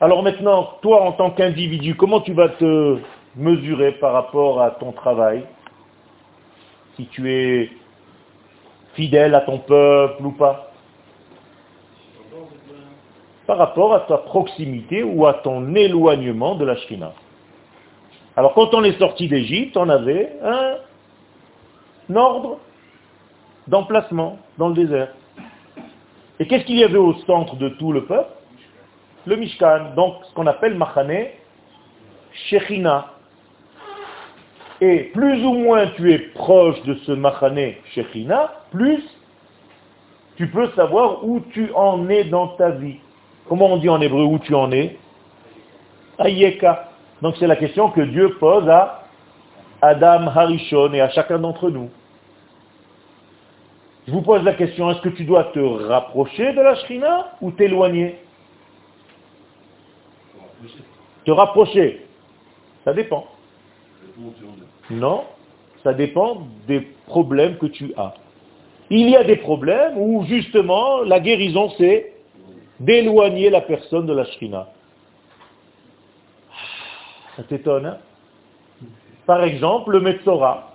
[0.00, 2.98] Alors maintenant, toi en tant qu'individu, comment tu vas te
[3.36, 5.44] mesurer par rapport à ton travail?
[6.96, 7.70] Si tu es
[8.94, 10.70] fidèle à ton peuple ou pas?
[13.46, 17.12] Par rapport à ta proximité ou à ton éloignement de la Shrina.
[18.36, 22.58] Alors quand on est sorti d'Égypte, on avait un, ordre
[23.66, 25.08] d'emplacement dans le désert.
[26.38, 28.30] Et qu'est-ce qu'il y avait au centre de tout le peuple?
[29.26, 31.28] Le Mishkan, donc ce qu'on appelle Machane
[32.48, 33.12] Shechina.
[34.82, 39.02] Et plus ou moins tu es proche de ce Machane Shechina, plus
[40.36, 42.98] tu peux savoir où tu en es dans ta vie.
[43.48, 44.98] Comment on dit en hébreu où tu en es?
[46.18, 46.85] Ayeka.
[47.22, 49.04] Donc c'est la question que Dieu pose à
[49.82, 51.90] Adam Harishon et à chacun d'entre nous.
[54.06, 57.50] Je vous pose la question, est-ce que tu dois te rapprocher de la Shrina ou
[57.50, 58.20] t'éloigner?
[61.24, 62.06] Te rapprocher.
[62.84, 63.26] Ça dépend.
[64.90, 65.24] Non,
[65.82, 68.14] ça dépend des problèmes que tu as.
[68.90, 72.12] Il y a des problèmes où justement la guérison c'est
[72.78, 74.68] d'éloigner la personne de la shrina.
[77.36, 77.98] Ça t'étonne, hein?
[79.26, 80.72] Par exemple, le Metzora.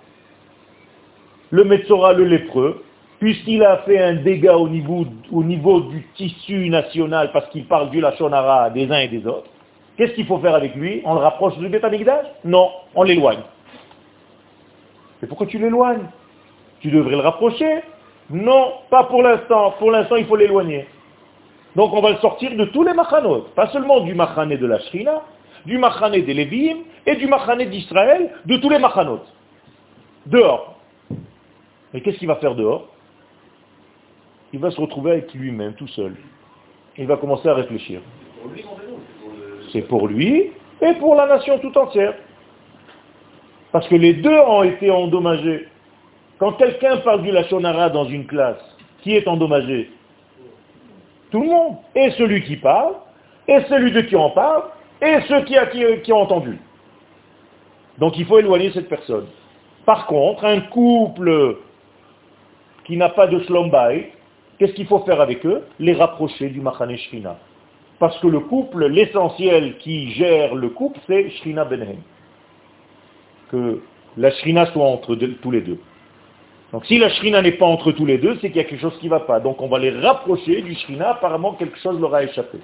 [1.50, 2.84] Le Metzora, le lépreux,
[3.18, 7.90] puisqu'il a fait un dégât au niveau, au niveau du tissu national, parce qu'il parle
[7.90, 9.50] du Lachonara des uns et des autres,
[9.96, 11.02] qu'est-ce qu'il faut faire avec lui?
[11.04, 13.42] On le rapproche du Betamigdash Non, on l'éloigne.
[15.22, 16.06] Et pourquoi tu l'éloignes?
[16.80, 17.82] Tu devrais le rapprocher.
[18.28, 19.74] Non, pas pour l'instant.
[19.78, 20.86] Pour l'instant, il faut l'éloigner.
[21.76, 24.78] Donc on va le sortir de tous les machanot, pas seulement du machané de la
[24.80, 25.22] Shrina,
[25.66, 29.20] du machané des Lévi'im et du machané d'Israël, de tous les machanot.
[30.26, 30.78] Dehors.
[31.94, 32.88] Et qu'est-ce qu'il va faire dehors?
[34.52, 36.14] Il va se retrouver avec lui-même, tout seul.
[36.98, 38.00] Il va commencer à réfléchir.
[39.72, 42.14] C'est pour lui et pour la nation tout entière.
[43.70, 45.68] Parce que les deux ont été endommagés.
[46.38, 48.60] Quand quelqu'un parle du Lachonara dans une classe,
[49.00, 49.90] qui est endommagé
[51.30, 51.76] Tout le monde.
[51.94, 52.94] Et celui qui parle,
[53.48, 54.64] et celui de qui on parle,
[55.02, 56.58] et ceux qui, ont entendu.
[57.98, 59.26] Donc il faut éloigner cette personne.
[59.84, 61.58] Par contre, un couple
[62.84, 64.12] qui n'a pas de slombai,
[64.58, 65.64] qu'est-ce qu'il faut faire avec eux?
[65.80, 67.36] Les rapprocher du Machane Shrina.
[67.98, 71.98] Parce que le couple, l'essentiel qui gère le couple, c'est Shrina Benhem.
[73.50, 73.82] Que
[74.16, 75.78] la Shrina soit entre tous les deux.
[76.72, 78.80] Donc si la Shrina n'est pas entre tous les deux, c'est qu'il y a quelque
[78.80, 79.40] chose qui ne va pas.
[79.40, 82.58] Donc on va les rapprocher du Shrina, apparemment quelque chose leur a échappé.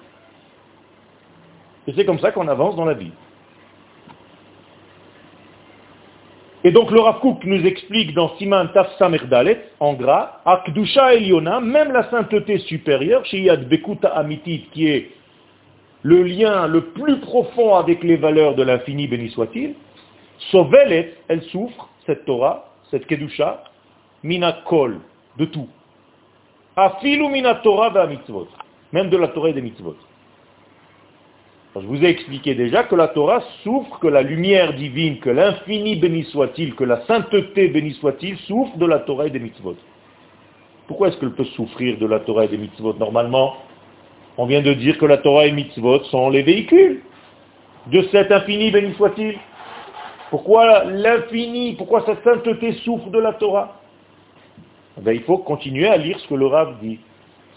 [1.89, 3.11] Et c'est comme ça qu'on avance dans la vie.
[6.63, 11.93] Et donc le Rav nous explique dans Siman Taf Samerdalet, en gras, Akdusha Eliona, même
[11.93, 15.13] la sainteté supérieure, chez Yad Bekuta Amitit, qui est
[16.03, 19.75] le lien le plus profond avec les valeurs de l'infini, béni soit-il,
[20.51, 23.65] Sovelet, elle souffre, cette Torah, cette Kedusha,
[24.23, 25.01] mina kol,
[25.39, 25.69] de tout.
[26.77, 28.49] Afilu mina Torah va mitzvot,
[28.93, 29.97] même de la Torah et des mitzvot.
[31.77, 35.97] Je vous ai expliqué déjà que la Torah souffre, que la lumière divine, que l'infini
[35.97, 39.77] béni soit-il, que la sainteté béni soit-il, souffre de la Torah et des mitzvot.
[40.87, 43.57] Pourquoi est-ce qu'elle peut souffrir de la Torah et des mitzvot Normalement,
[44.39, 47.03] on vient de dire que la Torah et les mitzvot sont les véhicules
[47.87, 49.39] de cet infini béni soit-il.
[50.31, 53.81] Pourquoi l'infini, pourquoi cette sainteté souffre de la Torah?
[55.07, 56.99] Eh il faut continuer à lire ce que le Rav dit.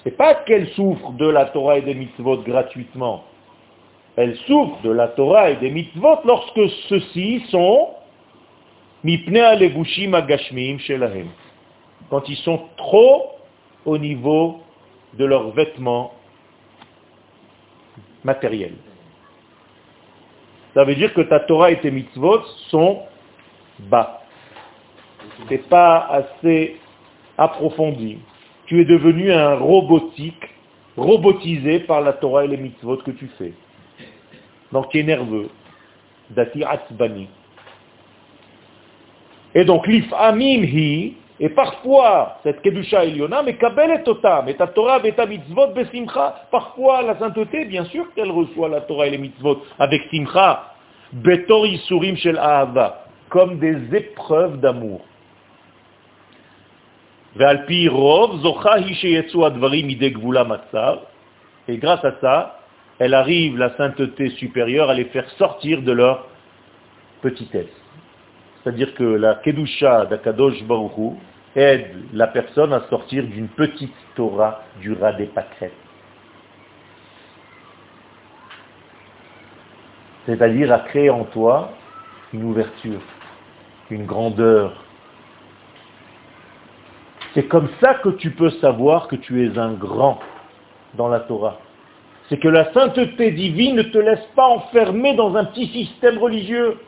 [0.04, 3.24] Ce n'est pas qu'elle souffre de la Torah et des mitzvot gratuitement.
[4.22, 7.90] Elle souffre de la Torah et des mitzvot lorsque ceux-ci sont
[12.08, 13.32] quand ils sont trop
[13.84, 14.60] au niveau
[15.16, 16.14] de leurs vêtements
[18.24, 18.76] matériels.
[20.76, 23.00] Ça veut dire que ta Torah et tes mitzvot sont
[23.80, 24.22] bas.
[25.50, 26.78] N'est pas assez
[27.40, 28.20] approfondi.
[28.68, 30.48] Tu es devenu un robotique,
[30.96, 33.54] robotisé par la Torah et les mitzvot que tu fais.
[34.72, 35.50] Donc tu es nerveux.
[39.54, 44.68] Et donc l'ifamim hi, et parfois cette kedusha eliona, mais kabel et totam, et ta
[44.68, 49.10] Torah et ta mitzvot besimcha, parfois la sainteté, bien sûr qu'elle reçoit la Torah et
[49.10, 50.74] les mitzvot avec simcha,
[51.12, 55.02] betor yisurim shel ahava, comme des épreuves d'amour.
[61.68, 62.61] Et grâce à ça,
[63.02, 66.28] elle arrive, la sainteté supérieure, à les faire sortir de leur
[67.24, 67.66] petitesse.
[68.62, 71.18] C'est-à-dire que la Kedusha d'Akadosh Baruchu
[71.56, 75.74] aide la personne à sortir d'une petite Torah du rat des pâquerettes.
[80.28, 81.72] C'est-à-dire à créer en toi
[82.32, 83.02] une ouverture,
[83.90, 84.86] une grandeur,
[87.34, 90.20] c'est comme ça que tu peux savoir que tu es un grand
[90.94, 91.58] dans la Torah.
[92.30, 96.80] C'est que la sainteté divine ne te laisse pas enfermer dans un petit système religieux.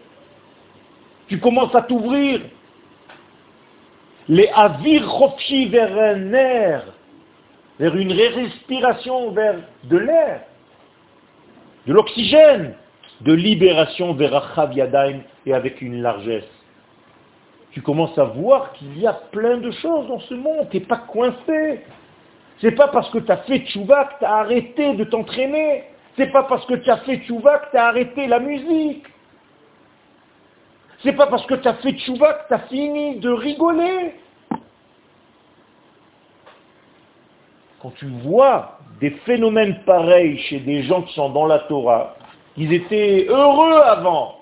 [1.28, 2.42] Tu commences à t'ouvrir.
[4.30, 5.04] Les avir
[5.70, 6.86] vers un air,
[7.78, 10.42] vers une respiration, vers de l'air,
[11.88, 12.76] de l'oxygène,
[13.20, 16.50] de libération vers Achav Yadaim et avec une largesse
[17.74, 20.68] tu commences à voir qu'il y a plein de choses dans ce monde.
[20.70, 21.82] Tu n'es pas coincé.
[22.62, 25.84] C'est pas parce que tu as fait tchouva que tu as arrêté de t'entraîner.
[26.16, 29.06] C'est pas parce que tu as fait tchouva que tu as arrêté la musique.
[31.02, 34.16] C'est pas parce que tu as fait tchouva que tu as fini de rigoler.
[37.82, 42.16] Quand tu vois des phénomènes pareils chez des gens qui sont dans la Torah,
[42.56, 44.40] ils étaient heureux avant,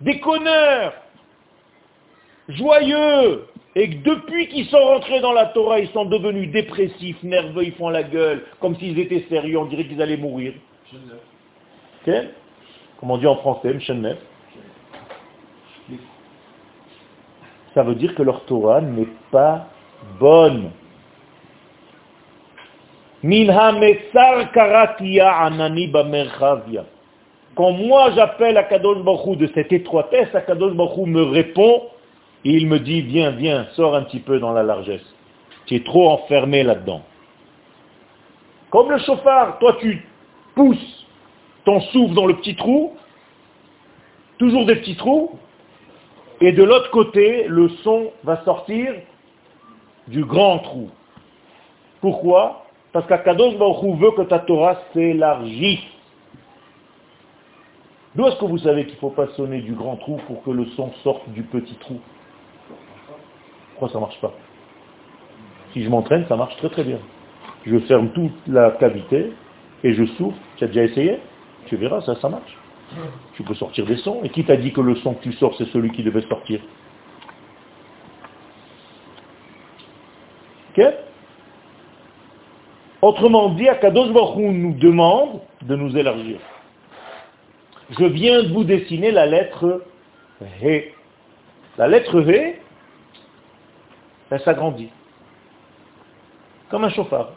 [0.00, 0.18] des
[2.48, 7.64] joyeux, et que depuis qu'ils sont rentrés dans la Torah, ils sont devenus dépressifs, nerveux,
[7.64, 10.52] ils font la gueule, comme s'ils étaient sérieux, on dirait qu'ils allaient mourir.
[12.06, 12.14] Ok
[13.00, 13.74] Comme on dit en français.
[17.74, 19.68] Ça veut dire que leur Torah n'est pas
[20.20, 20.70] bonne.
[27.54, 31.84] Quand moi j'appelle à Kadosh Baruch de cette étroitesse, Kadosh Baruch me répond
[32.44, 35.04] et il me dit, viens, viens, sors un petit peu dans la largesse.
[35.66, 37.02] Tu es trop enfermé là-dedans.
[38.70, 40.04] Comme le chauffard, toi tu
[40.54, 41.06] pousses
[41.64, 42.92] ton souffle dans le petit trou,
[44.38, 45.38] toujours des petits trous,
[46.40, 48.94] et de l'autre côté, le son va sortir
[50.08, 50.90] du grand trou.
[52.00, 52.66] Pourquoi?
[52.92, 55.78] Parce qu'Akadosh Baruch veut que ta Torah s'élargisse.
[58.14, 60.50] D'où est-ce que vous savez qu'il ne faut pas sonner du grand trou pour que
[60.50, 62.00] le son sorte du petit trou?
[63.88, 64.32] Ça marche pas?
[65.72, 66.98] Si je m'entraîne, ça marche très très bien.
[67.64, 69.32] Je ferme toute la cavité
[69.82, 70.36] et je souffle.
[70.56, 71.18] Tu as déjà essayé?
[71.66, 72.56] Tu verras, ça, ça marche.
[73.34, 74.20] Tu peux sortir des sons.
[74.22, 76.60] Et qui t'a dit que le son que tu sors, c'est celui qui devait sortir?
[80.76, 80.84] Ok?
[83.00, 86.38] Autrement dit, Akadosh Baruch nous demande de nous élargir.
[87.90, 89.82] Je viens de vous dessiner la lettre
[90.62, 90.92] He.
[91.78, 92.56] La lettre He,
[94.32, 94.88] elle s'agrandit.
[96.70, 97.32] Comme un chauffard.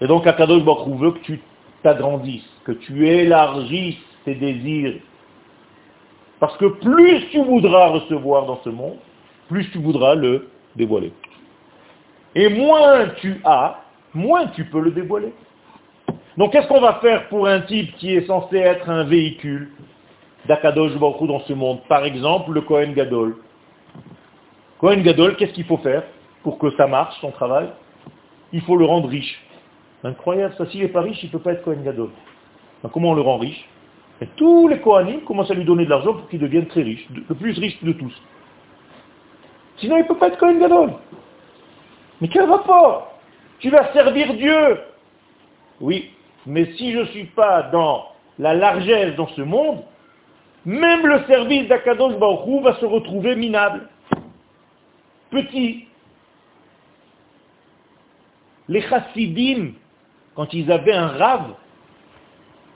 [0.00, 1.40] Et donc Akadosh Baruch veut que tu
[1.82, 5.00] t'agrandisses, que tu élargisses tes désirs.
[6.38, 8.98] Parce que plus tu voudras recevoir dans ce monde,
[9.48, 11.12] plus tu voudras le dévoiler.
[12.36, 13.80] Et moins tu as,
[14.12, 15.32] moins tu peux le dévoiler.
[16.36, 19.70] Donc qu'est-ce qu'on va faire pour un type qui est censé être un véhicule?
[20.46, 23.36] d'Akadosh Baruch dans ce monde Par exemple, le Kohen Gadol.
[24.78, 26.02] Kohen Gadol, qu'est-ce qu'il faut faire
[26.42, 27.68] pour que ça marche, son travail?
[28.52, 29.40] Il faut le rendre riche.
[30.02, 30.66] Incroyable, ça.
[30.66, 32.10] S'il n'est pas riche, il ne peut pas être Kohen Gadol.
[32.92, 33.68] comment on le rend riche?
[34.20, 37.06] Et tous les Kohanim commencent à lui donner de l'argent pour qu'il devienne très riche,
[37.10, 38.12] le plus riche de tous.
[39.78, 40.92] Sinon, il ne peut pas être Kohen Gadol.
[42.20, 43.18] Mais quel rapport?
[43.58, 44.78] Tu vas servir Dieu.
[45.80, 46.10] Oui,
[46.46, 48.06] mais si je ne suis pas dans
[48.38, 49.82] la largesse dans ce monde,
[50.64, 53.88] même le service d'Akadosh Baruch va se retrouver minable.
[55.30, 55.88] Petit.
[58.68, 59.72] Les chassidim,
[60.34, 61.54] quand ils avaient un rave,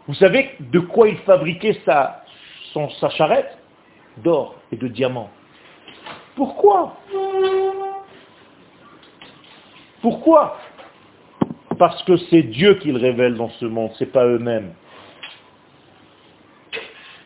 [0.07, 2.24] vous savez de quoi ils fabriquaient sa,
[3.01, 3.57] sa charrette?
[4.18, 5.30] D'or et de diamants.
[6.34, 6.97] Pourquoi?
[10.03, 10.59] Pourquoi?
[11.78, 14.74] Parce que c'est Dieu qu'ils révèlent dans ce monde, ce n'est pas eux-mêmes.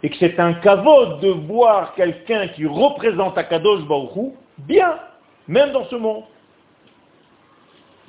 [0.02, 4.98] Et que c'est un caveau de voir quelqu'un qui représente Akadosh Baruchou bien,
[5.46, 6.24] même dans ce monde.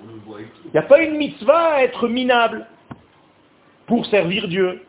[0.01, 2.65] Il n'y a pas une mitzvah à être minable
[3.85, 4.81] pour servir Dieu.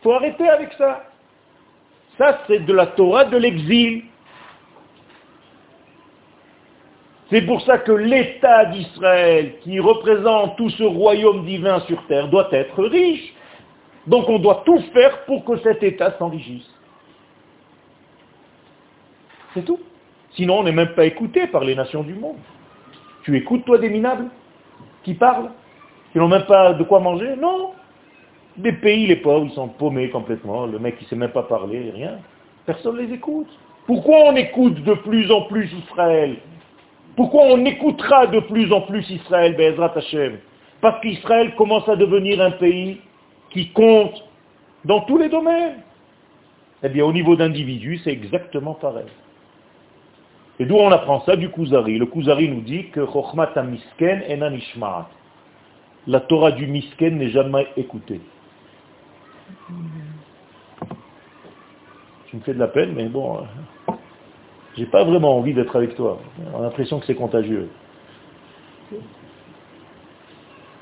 [0.00, 1.04] Il faut arrêter avec ça.
[2.16, 4.04] Ça, c'est de la Torah de l'exil.
[7.30, 12.48] C'est pour ça que l'État d'Israël, qui représente tout ce royaume divin sur terre, doit
[12.52, 13.34] être riche.
[14.08, 16.68] Donc on doit tout faire pour que cet État s'enrichisse.
[19.54, 19.78] C'est tout.
[20.32, 22.38] Sinon on n'est même pas écouté par les nations du monde.
[23.22, 24.28] Tu écoutes toi des minables
[25.04, 25.50] qui parlent
[26.12, 27.36] Qui n'ont même pas de quoi manger?
[27.36, 27.72] Non.
[28.56, 30.66] Des pays, les pauvres, ils sont paumés complètement.
[30.66, 32.18] Le mec, il ne sait même pas parler, rien.
[32.66, 33.48] Personne ne les écoute.
[33.86, 36.36] Pourquoi on écoute de plus en plus Israël?
[37.14, 40.38] Pourquoi on écoutera de plus en plus Israël, Be'ezrat Hashem?
[40.80, 43.00] Parce qu'Israël commence à devenir un pays
[43.50, 44.24] qui compte
[44.84, 45.82] dans tous les domaines.
[46.82, 49.06] Eh bien, au niveau d'individu, c'est exactement pareil.
[50.60, 51.98] Et d'où on apprend ça Du Kuzari.
[51.98, 53.00] Le Kuzari nous dit que
[53.62, 54.22] misken
[56.06, 58.20] La Torah du misken n'est jamais écoutée.
[62.26, 63.40] Tu me fais de la peine, mais bon,
[64.76, 66.20] j'ai pas vraiment envie d'être avec toi.
[66.54, 67.70] On a l'impression que c'est contagieux.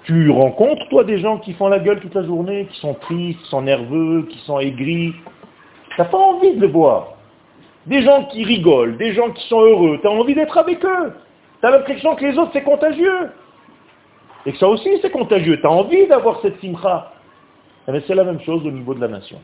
[0.06, 3.40] Tu rencontres, toi, des gens qui font la gueule toute la journée, qui sont tristes,
[3.40, 5.12] qui sont nerveux, qui sont aigris.
[5.90, 7.14] Tu n'as pas envie de les voir.
[7.86, 9.98] Des gens qui rigolent, des gens qui sont heureux.
[10.00, 11.12] Tu as envie d'être avec eux.
[11.60, 13.30] Tu as l'impression que les autres, c'est contagieux.
[14.44, 15.58] Et que ça aussi, c'est contagieux.
[15.60, 17.12] Tu as envie d'avoir cette simcha.
[17.88, 19.40] Mais c'est la même chose au niveau de la nation.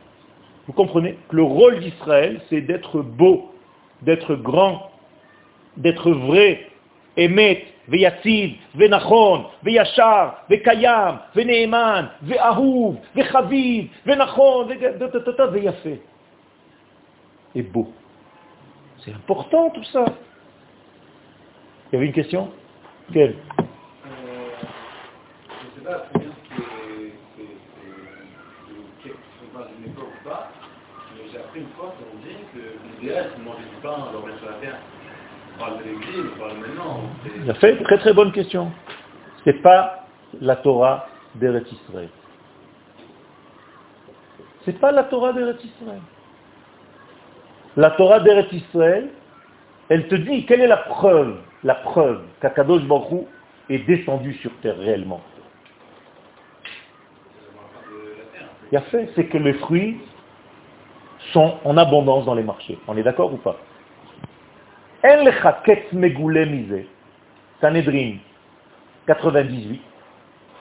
[0.69, 3.51] Vous comprenez que le rôle d'Israël, c'est d'être beau,
[4.03, 4.93] d'être grand,
[5.77, 6.69] d'être vrai,
[7.17, 14.68] émet, ויציב, ונכון, וישר, וקיים, ונאמן, ואהוב, וחביב, ונכון,
[15.52, 15.90] ויפה.
[17.56, 17.92] Et beau.
[19.04, 20.06] C'est important tout ça.
[21.90, 22.52] Il y avait une question
[23.14, 23.36] Quelle euh,
[25.50, 26.62] Je ne sais pas très bien si
[29.02, 29.12] c'est
[29.80, 30.52] une époque ou pas,
[31.16, 34.26] mais j'ai appris une fois qu'on dit que l'idéal c'est de manger du pain alors
[34.26, 34.78] bien sur la terre.
[37.45, 38.71] Il a fait très très bonne question.
[39.45, 40.07] Ce n'est pas
[40.41, 42.09] la Torah d'Eretz Israël.
[44.65, 46.01] Ce n'est pas la Torah d'Eretz Israël.
[47.77, 49.09] La Torah d'Eretz Israël,
[49.89, 53.27] elle te dit quelle est la preuve, la preuve qu'Akadosh Baruch
[53.69, 55.21] est descendu sur terre réellement
[58.71, 59.99] Il a fait, c'est que les fruits
[61.33, 62.79] sont en abondance dans les marchés.
[62.89, 63.57] On est d'accord ou pas?
[67.61, 68.19] Sanhedrin
[69.07, 69.81] 98.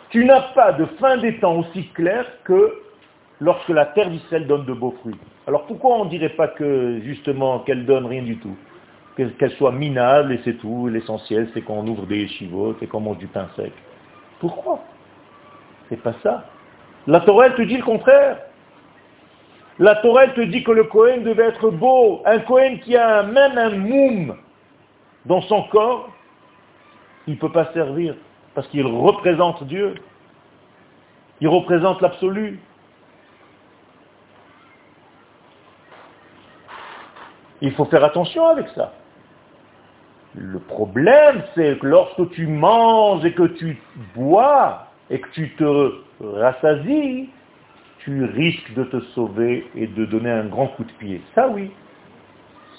[0.10, 2.82] Tu n'as pas de fin des temps aussi clair que
[3.40, 5.16] lorsque la terre d'Israël donne de beaux fruits.
[5.46, 8.56] Alors pourquoi on ne dirait pas que justement qu'elle donne rien du tout?
[9.16, 13.20] Qu'elle soit minable et c'est tout, l'essentiel c'est qu'on ouvre des chivotes et qu'on mange
[13.20, 13.74] du pain sec.
[14.40, 14.80] Pourquoi?
[15.90, 16.46] C'est pas ça.
[17.06, 18.38] La Torah te dit le contraire.
[19.82, 22.22] La Torah te dit que le Cohen devait être beau.
[22.24, 24.38] Un Cohen qui a même un moum
[25.26, 26.08] dans son corps,
[27.26, 28.14] il ne peut pas servir
[28.54, 29.96] parce qu'il représente Dieu.
[31.40, 32.60] Il représente l'absolu.
[37.62, 38.94] Il faut faire attention avec ça.
[40.36, 43.82] Le problème, c'est que lorsque tu manges et que tu
[44.14, 47.32] bois et que tu te rassasies,
[48.04, 51.22] tu risques de te sauver et de donner un grand coup de pied.
[51.36, 51.72] Ça oui.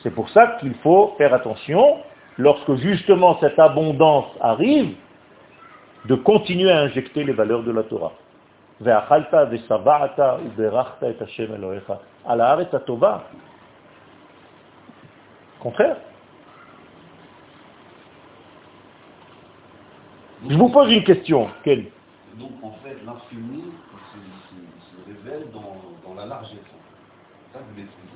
[0.02, 1.98] C'est pour ça qu'il faut faire attention,
[2.38, 4.94] lorsque justement cette abondance arrive,
[6.06, 8.12] de continuer à injecter les valeurs de la Torah.
[15.60, 15.96] Contraire.
[20.48, 21.48] Je vous pose une question.
[21.62, 21.86] Quelle
[25.06, 26.58] révèle dans, la largesse.
[27.52, 28.12] Ça, vous l'expliquez.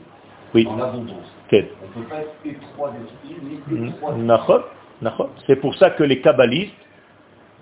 [0.54, 0.64] Oui.
[0.64, 1.32] Dans l'abondance.
[1.48, 3.36] Quelle On ne peut pas être étroit d'esprit,
[3.70, 5.36] ni étroit d'esprit.
[5.46, 6.74] C'est pour ça que les kabbalistes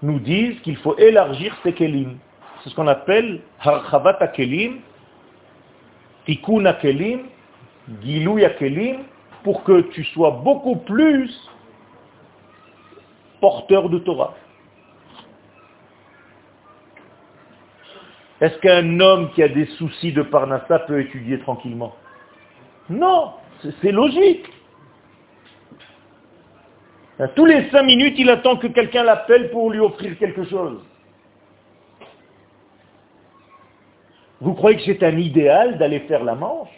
[0.02, 2.18] nous disent qu'il faut élargir ces kelim.
[2.62, 4.80] C'est ce qu'on appelle harchavat kelim,
[6.26, 7.20] tikkun kelim,
[8.02, 8.98] gilou kelim,
[9.42, 11.30] pour que tu sois beaucoup plus
[13.40, 14.34] porteur de Torah.
[18.44, 21.96] Est-ce qu'un homme qui a des soucis de Parnassa peut étudier tranquillement?
[22.90, 23.32] Non,
[23.80, 24.44] c'est logique.
[27.34, 30.84] Tous les cinq minutes, il attend que quelqu'un l'appelle pour lui offrir quelque chose.
[34.42, 36.68] Vous croyez que c'est un idéal d'aller faire la manche?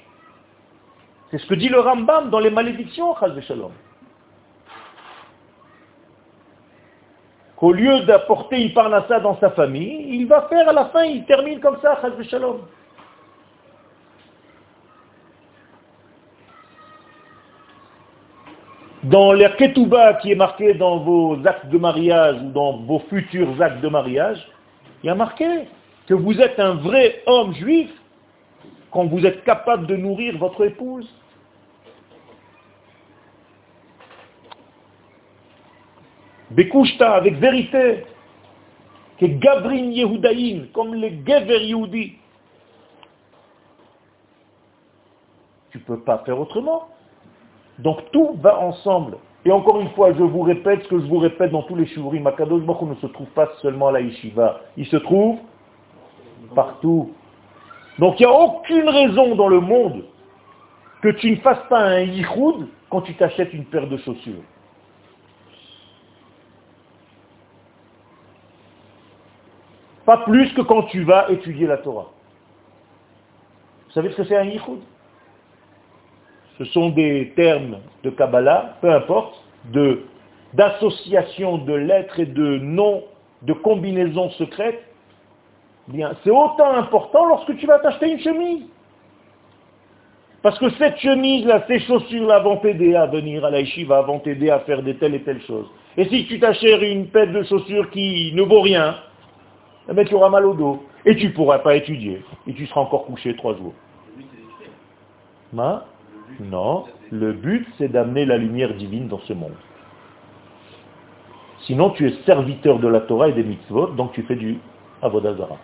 [1.33, 3.73] C'est ce que dit le Rambam dans les malédictions, Shalom.
[7.57, 11.25] Qu'au lieu d'apporter une parnassa dans sa famille, il va faire à la fin, il
[11.25, 12.59] termine comme ça, chaz shalom.
[19.05, 23.63] Dans la ketouba qui est marqué dans vos actes de mariage ou dans vos futurs
[23.63, 24.45] actes de mariage,
[25.03, 25.47] il y a marqué
[26.07, 27.91] que vous êtes un vrai homme juif
[28.91, 31.09] quand vous êtes capable de nourrir votre épouse.
[36.51, 38.05] Bekushta, avec vérité,
[39.19, 42.15] que Gavrin Yehudaïn, comme les Gever Yehudi.
[45.71, 46.89] Tu ne peux pas faire autrement.
[47.79, 49.19] Donc tout va ensemble.
[49.45, 51.87] Et encore une fois, je vous répète ce que je vous répète dans tous les
[51.87, 52.23] shurim.
[52.23, 54.01] Makadosh Baruch ne se trouve pas seulement à la.
[54.01, 55.39] Il se trouve
[56.55, 57.13] partout.
[57.99, 60.05] Donc il n'y a aucune raison dans le monde
[61.03, 64.43] que tu ne fasses pas un yichud quand tu t'achètes une paire de chaussures.
[70.07, 72.07] Pas plus que quand tu vas étudier la Torah.
[73.87, 74.79] Vous savez ce que c'est un yichud?
[76.59, 79.35] Ce sont des termes de Kabbalah, peu importe,
[80.55, 83.03] d'association de lettres et de noms,
[83.43, 84.83] de combinaisons secrètes.
[85.89, 88.65] Bien, c'est autant important lorsque tu vas t'acheter une chemise.
[90.43, 93.63] Parce que cette chemise-là, ces chaussures-là vont t'aider à venir à la
[94.03, 95.67] vont t'aider à faire des telles et telles choses.
[95.97, 98.97] Et si tu t'achètes une paire de chaussures qui ne vaut rien,
[99.89, 100.83] eh ben, tu auras mal au dos.
[101.05, 102.25] Et tu ne pourras pas étudier.
[102.47, 103.75] Et tu seras encore couché trois jours.
[106.41, 109.55] non, le but c'est d'amener la lumière divine dans ce monde.
[111.61, 114.59] Sinon tu es serviteur de la Torah et des mitzvot, donc tu fais du
[115.03, 115.57] avodazara.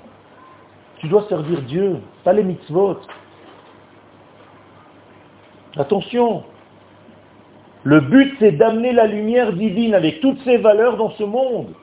[0.99, 2.99] Tu dois servir Dieu, pas les mitzvot.
[5.77, 6.45] Attention,
[7.83, 11.75] le but c'est d'amener la lumière divine avec toutes ses valeurs dans ce monde.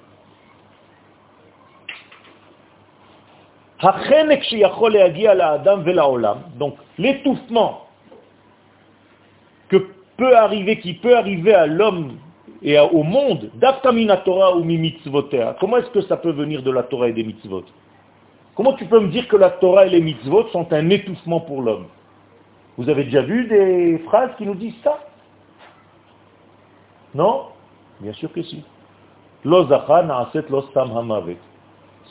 [6.58, 7.82] Donc, l'étouffement
[10.80, 12.18] qui peut arriver à l'homme
[12.62, 13.50] et au monde,
[14.18, 14.66] Torah ou
[15.60, 17.64] comment est-ce que ça peut venir de la Torah et des mitzvot?
[18.56, 21.62] Comment tu peux me dire que la Torah et les mitzvot sont un étouffement pour
[21.62, 21.88] l'homme?
[22.78, 25.00] Vous avez déjà vu des phrases qui nous disent ça?
[27.16, 27.44] Non?
[28.02, 28.62] Bien sûr que si.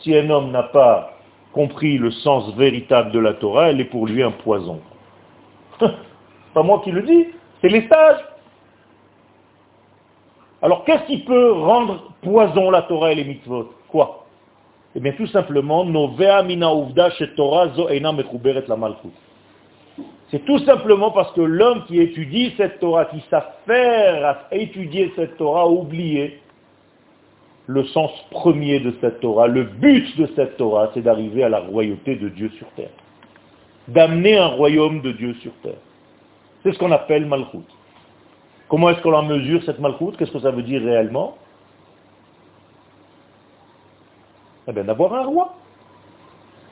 [0.02, 1.17] Si un homme n'a pas
[1.58, 4.80] compris le sens véritable de la Torah, elle est pour lui un poison.
[6.54, 7.26] pas moi qui le dis,
[7.60, 8.24] c'est les sages.
[10.62, 13.72] Alors qu'est-ce qui peut rendre poison la Torah et les mitzvot?
[13.88, 14.24] Quoi?
[14.94, 15.84] Eh bien tout simplement,
[17.34, 19.08] Torah zo la malchut.
[20.30, 25.36] C'est tout simplement parce que l'homme qui étudie cette Torah, qui s'affaire à étudier cette
[25.36, 26.40] Torah, a oublié
[27.68, 31.60] le sens premier de cette Torah, le but de cette Torah, c'est d'arriver à la
[31.60, 32.88] royauté de Dieu sur terre.
[33.88, 35.80] D'amener un royaume de Dieu sur terre.
[36.62, 37.58] C'est ce qu'on appelle Malchut.
[38.68, 40.16] Comment est-ce qu'on en mesure cette Malchut?
[40.16, 41.36] Qu'est-ce que ça veut dire réellement?
[44.66, 45.54] Eh bien, d'avoir un roi.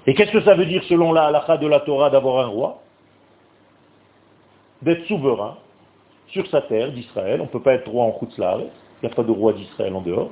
[0.06, 2.80] Et qu'est-ce que ça veut dire selon la halakha de la Torah d'avoir un roi?
[4.80, 5.58] D'être souverain
[6.28, 7.42] sur sa terre d'Israël.
[7.42, 8.60] On ne peut pas être roi en Chutzlar.
[8.60, 10.30] Il n'y a pas de roi d'Israël en dehors.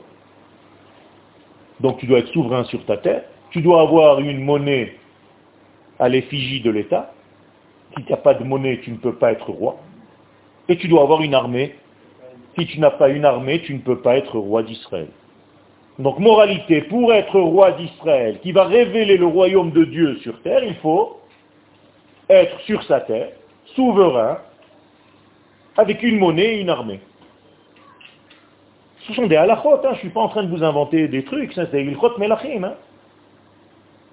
[1.80, 3.24] Donc tu dois être souverain sur ta terre.
[3.50, 4.96] Tu dois avoir une monnaie
[5.98, 7.12] à l'effigie de l'État.
[7.96, 9.76] Si tu n'as pas de monnaie, tu ne peux pas être roi.
[10.68, 11.74] Et tu dois avoir une armée.
[12.58, 15.08] Si tu n'as pas une armée, tu ne peux pas être roi d'Israël.
[15.98, 20.64] Donc moralité, pour être roi d'Israël, qui va révéler le royaume de Dieu sur terre,
[20.64, 21.20] il faut
[22.28, 23.30] être sur sa terre,
[23.76, 24.38] souverain,
[25.76, 27.00] avec une monnaie et une armée.
[29.06, 29.80] Ce sont des halachot, hein.
[29.82, 32.64] je ne suis pas en train de vous inventer des trucs, c'est des ilchot melachim.
[32.64, 32.74] Hein.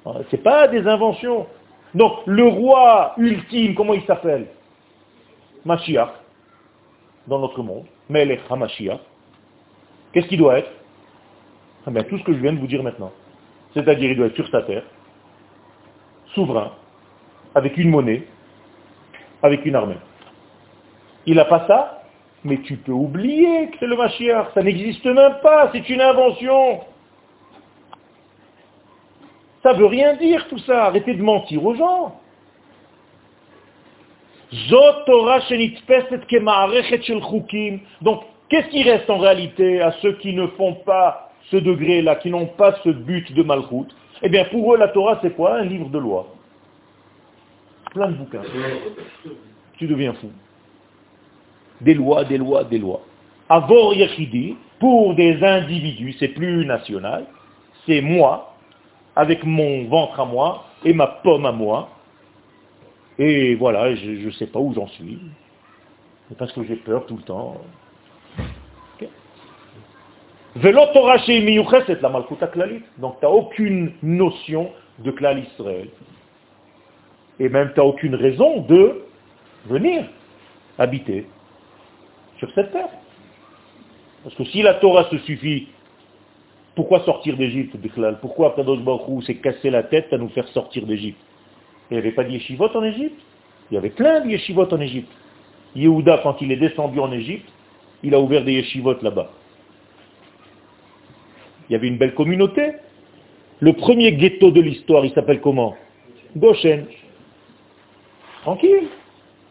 [0.06, 1.48] Ce n'est pas des inventions.
[1.94, 4.48] Donc le roi ultime, comment il s'appelle?
[5.66, 6.12] Mashiach,
[7.28, 7.86] dans notre monde.
[8.10, 9.00] Melech HaMashiach.
[10.12, 10.72] Qu'est-ce qu'il doit être?
[11.88, 13.12] Ah ben, Tout ce que je viens de vous dire maintenant.
[13.74, 14.84] C'est-à-dire il doit être sur sa terre,
[16.34, 16.72] souverain,
[17.56, 18.28] avec une monnaie,
[19.42, 19.98] avec une armée.
[21.26, 22.01] Il n'a pas ça,
[22.44, 24.54] mais tu peux oublier que c'est le Mashiach.
[24.54, 25.70] Ça n'existe même pas.
[25.72, 26.82] C'est une invention.
[29.62, 30.86] Ça veut rien dire tout ça.
[30.86, 32.20] Arrêtez de mentir aux gens.
[38.02, 42.30] Donc, qu'est-ce qui reste en réalité à ceux qui ne font pas ce degré-là, qui
[42.32, 43.88] n'ont pas ce but de Malchut?
[44.24, 45.56] Eh bien, pour eux, la Torah, c'est quoi?
[45.56, 46.28] Un livre de loi.
[47.92, 48.42] Plein de bouquins.
[49.78, 50.32] Tu deviens fou
[51.82, 53.02] des lois, des lois, des lois.
[53.50, 57.26] Avor Yechidi, pour des individus, c'est plus national,
[57.86, 58.56] c'est moi,
[59.16, 61.90] avec mon ventre à moi et ma pomme à moi.
[63.20, 65.20] Et voilà, je ne sais pas où j'en suis.
[66.38, 67.58] Parce que j'ai peur tout le temps.
[68.98, 69.10] c'est.
[73.00, 75.90] Donc tu n'as aucune notion de klal Israël.
[77.40, 79.04] Et même tu n'as aucune raison de
[79.66, 80.06] venir
[80.78, 81.26] habiter
[82.42, 82.90] sur cette terre.
[84.24, 85.68] Parce que si la Torah se suffit,
[86.76, 87.78] pourquoi sortir d'Égypte,
[88.20, 91.20] Pourquoi Kadosh Baruch s'est cassé la tête à nous faire sortir d'Égypte?
[91.90, 93.22] Il n'y avait pas de en Égypte
[93.70, 95.12] Il y avait plein de yeshivot en Égypte.
[95.76, 97.48] Yehuda, quand il est descendu en Égypte,
[98.02, 99.30] il a ouvert des yeshivot là-bas.
[101.70, 102.72] Il y avait une belle communauté.
[103.60, 105.76] Le premier ghetto de l'histoire, il s'appelle comment?
[106.36, 106.86] Goshen.
[108.42, 108.88] Tranquille.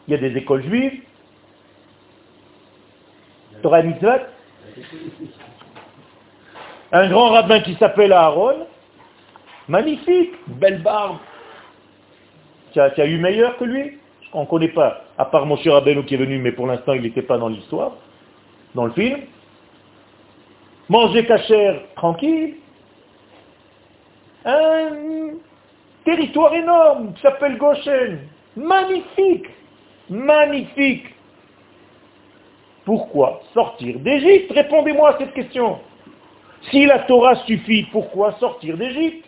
[0.09, 1.03] Il y a des écoles juives,
[6.93, 8.67] Un grand rabbin qui s'appelle Aaron.
[9.69, 11.19] Magnifique, belle barbe.
[12.73, 13.99] Tu as, eu meilleur que lui
[14.33, 17.03] On ne connaît pas, à part mon cher qui est venu, mais pour l'instant il
[17.03, 17.93] n'était pas dans l'histoire,
[18.75, 19.21] dans le film.
[20.89, 22.57] Manger cachère tranquille.
[24.45, 24.91] Un
[26.05, 28.21] territoire énorme qui s'appelle Goshen.
[28.57, 29.47] Magnifique,
[30.09, 31.15] magnifique.
[32.91, 34.51] Pourquoi sortir d'Égypte?
[34.51, 35.79] Répondez-moi à cette question.
[36.73, 39.25] Si la Torah suffit, pourquoi sortir d'Égypte?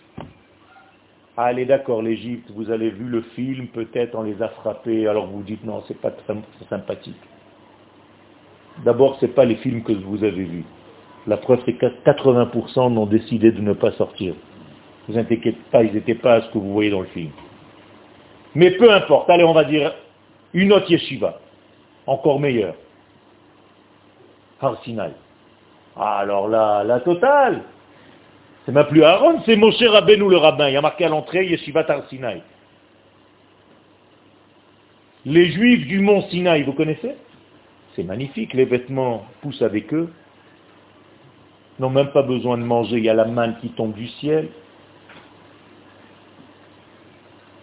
[1.36, 5.44] Allez, d'accord, l'Égypte, vous avez vu le film, peut-être on les a frappés, alors vous
[5.44, 6.34] dites non, c'est pas très
[6.68, 7.14] sympathique.
[8.84, 10.64] D'abord, ce n'est pas les films que vous avez vus.
[11.28, 14.34] La preuve, c'est que 80% n'ont décidé de ne pas sortir.
[15.06, 17.30] Ne vous inquiétez pas, ils n'étaient pas à ce que vous voyez dans le film.
[18.56, 19.94] Mais peu importe, allez, on va dire
[20.52, 21.38] une autre yeshiva,
[22.08, 22.74] encore meilleure.
[24.62, 24.78] Har
[25.96, 27.62] Ah, alors là, la totale.
[28.64, 30.68] C'est même plus Aaron, c'est Moshe Rabbeinu le rabbin.
[30.68, 32.02] Il y a marqué à l'entrée Yeshivat Har
[35.26, 37.16] Les juifs du mont Sinaï, vous connaissez?
[37.96, 40.12] C'est magnifique, les vêtements poussent avec eux.
[41.78, 44.06] Ils n'ont même pas besoin de manger, il y a la manne qui tombe du
[44.06, 44.48] ciel.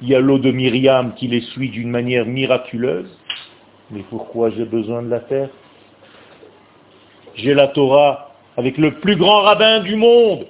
[0.01, 3.09] Il y a l'eau de Myriam qui les suit d'une manière miraculeuse.
[3.91, 5.49] Mais pourquoi j'ai besoin de la terre?
[7.39, 10.45] J'ai la Torah avec le plus grand rabbin du monde.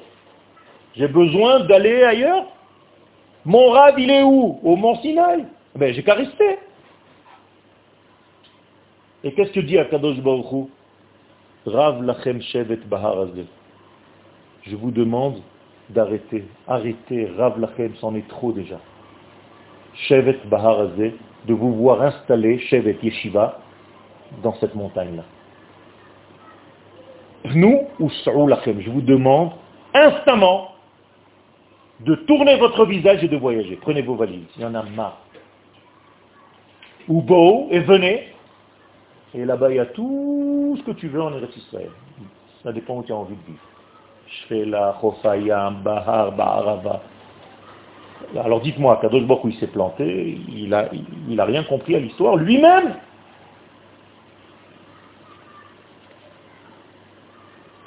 [0.96, 2.46] J'ai besoin d'aller ailleurs
[3.46, 4.60] Mon rab, il est où?
[4.64, 5.46] Au Mont Sinaï.
[5.76, 6.58] Ben, j'ai qu'à rester.
[9.24, 10.70] Et qu'est-ce que dit Akadosh Baruch
[11.66, 13.28] Rav lachem shevet bahar
[14.64, 15.42] Je vous demande
[15.90, 16.46] d'arrêter.
[16.68, 18.80] Arrêtez, Rav lachem, c'en est trop déjà.
[20.08, 23.60] Shevet bahar de vous voir installé, Shevet Yeshiva,
[24.42, 25.24] dans cette montagne-là.
[27.46, 29.52] Nous, ou je vous demande
[29.94, 30.72] instamment
[32.02, 33.78] de tourner votre visage et de voyager.
[33.82, 35.22] Prenez vos valises, il y en a marre.
[37.08, 38.28] Ou beau, et venez,
[39.34, 41.92] et là-bas, il y a tout ce que tu veux en Eretz Israël.
[42.64, 43.60] Ça dépend où tu as envie de vivre.
[45.02, 47.02] Chofayam, Bahar, Baharava.
[48.38, 50.90] Alors dites-moi, Kadosh Baruch il s'est planté, il n'a
[51.30, 52.96] il, a rien compris à l'histoire lui-même.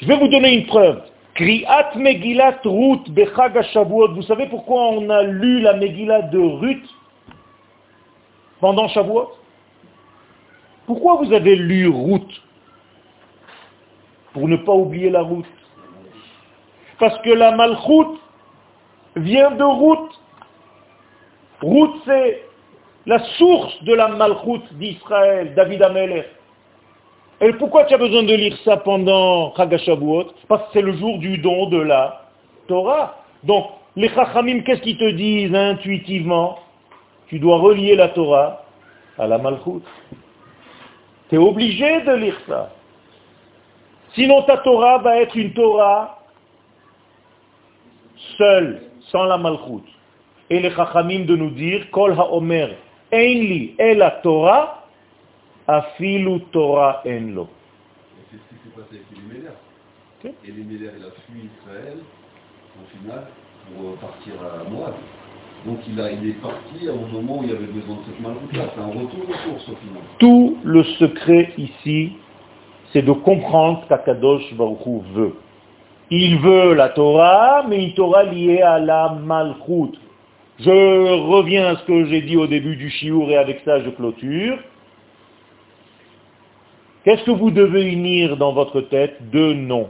[0.02, 1.00] Je vais vous donner une preuve.
[1.36, 6.88] Kriat Megillat Ruth Bechag Vous savez pourquoi on a lu la Megillah de Ruth
[8.60, 9.30] pendant Shavuot?
[10.86, 12.42] Pourquoi vous avez lu route
[14.32, 15.46] Pour ne pas oublier la route.
[16.98, 18.18] Parce que la malchoute
[19.14, 20.20] vient de route.
[21.62, 22.42] Route, c'est
[23.06, 26.24] la source de la malchoute d'Israël, David Ameler.
[27.42, 31.18] Et pourquoi tu as besoin de lire ça pendant Chagashabuot Parce que c'est le jour
[31.18, 32.28] du don de la
[32.68, 33.16] Torah.
[33.42, 33.66] Donc,
[33.96, 36.60] les Chachamim, qu'est-ce qu'ils te disent intuitivement?
[37.26, 38.62] Tu dois relier la Torah
[39.18, 39.84] à la malchoute.
[41.28, 42.70] Tu es obligé de lire ça.
[44.14, 46.18] Sinon ta Torah va être une Torah
[48.38, 49.88] seule, sans la malchoute.
[50.48, 52.76] Et les chachamim de nous dire, Kol ha'omer,
[53.10, 54.81] Einli la Torah,
[55.66, 57.48] afilu Torah enlo.
[58.30, 59.52] C'est ce qui s'est passé avec Elimelech.
[60.20, 60.34] Okay.
[60.48, 61.98] Elimelech, il a fui Israël,
[62.80, 63.26] au final,
[63.76, 64.94] pour partir à Moab.
[65.66, 68.20] Donc il, a, il est parti au moment où il y avait besoin de cette
[68.20, 68.64] malroute-là.
[68.74, 70.02] C'est un retour aux sources au final.
[70.18, 72.12] Tout le secret ici,
[72.92, 75.36] c'est de comprendre qu'Akadosh Baruch veut.
[76.10, 79.98] Il veut la Torah, mais une Torah liée à la malchoute.
[80.58, 83.90] Je reviens à ce que j'ai dit au début du chiour et avec ça je
[83.90, 84.58] clôture.
[87.04, 89.16] Qu'est-ce que vous devez unir dans votre tête?
[89.30, 89.88] Deux noms.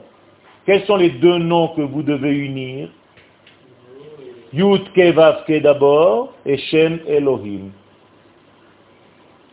[0.64, 2.88] Quels sont les deux noms que vous devez unir?
[4.52, 7.70] Yud Ke d'abord et Shem Elohim.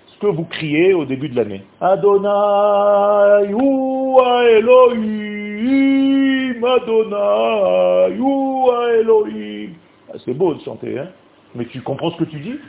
[0.08, 1.64] Ce que vous criez au début de l'année.
[1.80, 2.28] Adonai
[4.58, 5.44] Elohim,
[6.64, 8.16] Adonai
[9.00, 9.72] Elohim.
[10.10, 11.08] Ah, c'est beau de chanter, hein
[11.56, 12.60] Mais tu comprends ce que tu dis?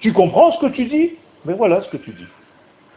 [0.00, 1.12] Tu comprends ce que tu dis?
[1.44, 2.26] Mais voilà ce que tu dis.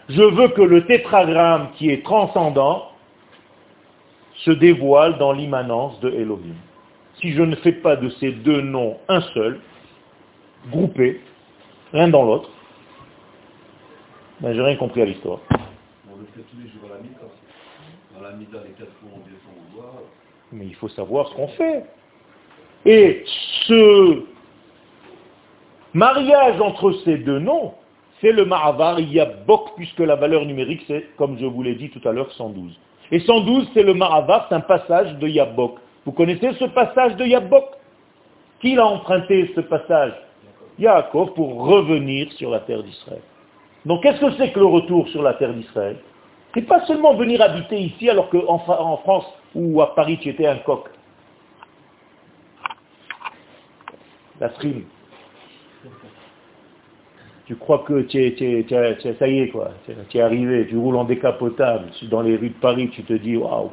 [0.09, 2.91] Je veux que le tétragramme qui est transcendant
[4.35, 6.55] se dévoile dans l'immanence de Elohim.
[7.19, 9.59] Si je ne fais pas de ces deux noms un seul,
[10.69, 11.21] groupés,
[11.93, 12.49] l'un dans l'autre,
[14.41, 15.39] ben, j'ai rien compris à l'histoire.
[20.51, 21.85] Mais il faut savoir ce qu'on fait.
[22.85, 23.23] Et
[23.67, 24.23] ce
[25.93, 27.73] mariage entre ces deux noms,
[28.21, 32.07] c'est le Ma'avar Yabok, puisque la valeur numérique, c'est, comme je vous l'ai dit tout
[32.07, 32.79] à l'heure, 112.
[33.11, 35.77] Et 112, c'est le Maravar, c'est un passage de Yabok.
[36.05, 37.65] Vous connaissez ce passage de Yabok?
[38.61, 40.13] Qui l'a emprunté ce passage?
[40.79, 43.21] Yaakov pour revenir sur la terre d'Israël.
[43.85, 45.97] Donc qu'est-ce que c'est que le retour sur la terre d'Israël?
[46.53, 50.47] C'est pas seulement venir habiter ici alors qu'en en France ou à Paris tu étais
[50.47, 50.89] un coq.
[54.39, 54.83] La frime.
[57.45, 58.65] Tu crois que tu es,
[59.19, 59.71] ça y est, quoi.
[60.09, 63.37] Tu es arrivé, tu roules en décapotable dans les rues de Paris, tu te dis,
[63.37, 63.71] waouh.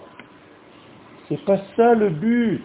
[1.29, 2.63] C'est pas ça le but.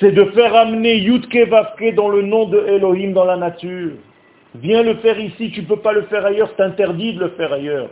[0.00, 3.92] C'est de faire amener Yudke Vavke dans le nom de Elohim dans la nature.
[4.56, 7.28] Viens le faire ici, tu ne peux pas le faire ailleurs, c'est interdit de le
[7.30, 7.90] faire ailleurs.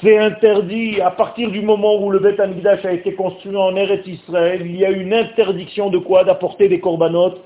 [0.00, 1.00] C'est interdit.
[1.00, 4.76] À partir du moment où le Beth Amikdash a été construit en Eretz Israël, il
[4.76, 6.22] y a une interdiction de quoi?
[6.22, 7.40] D'apporter des corbanotes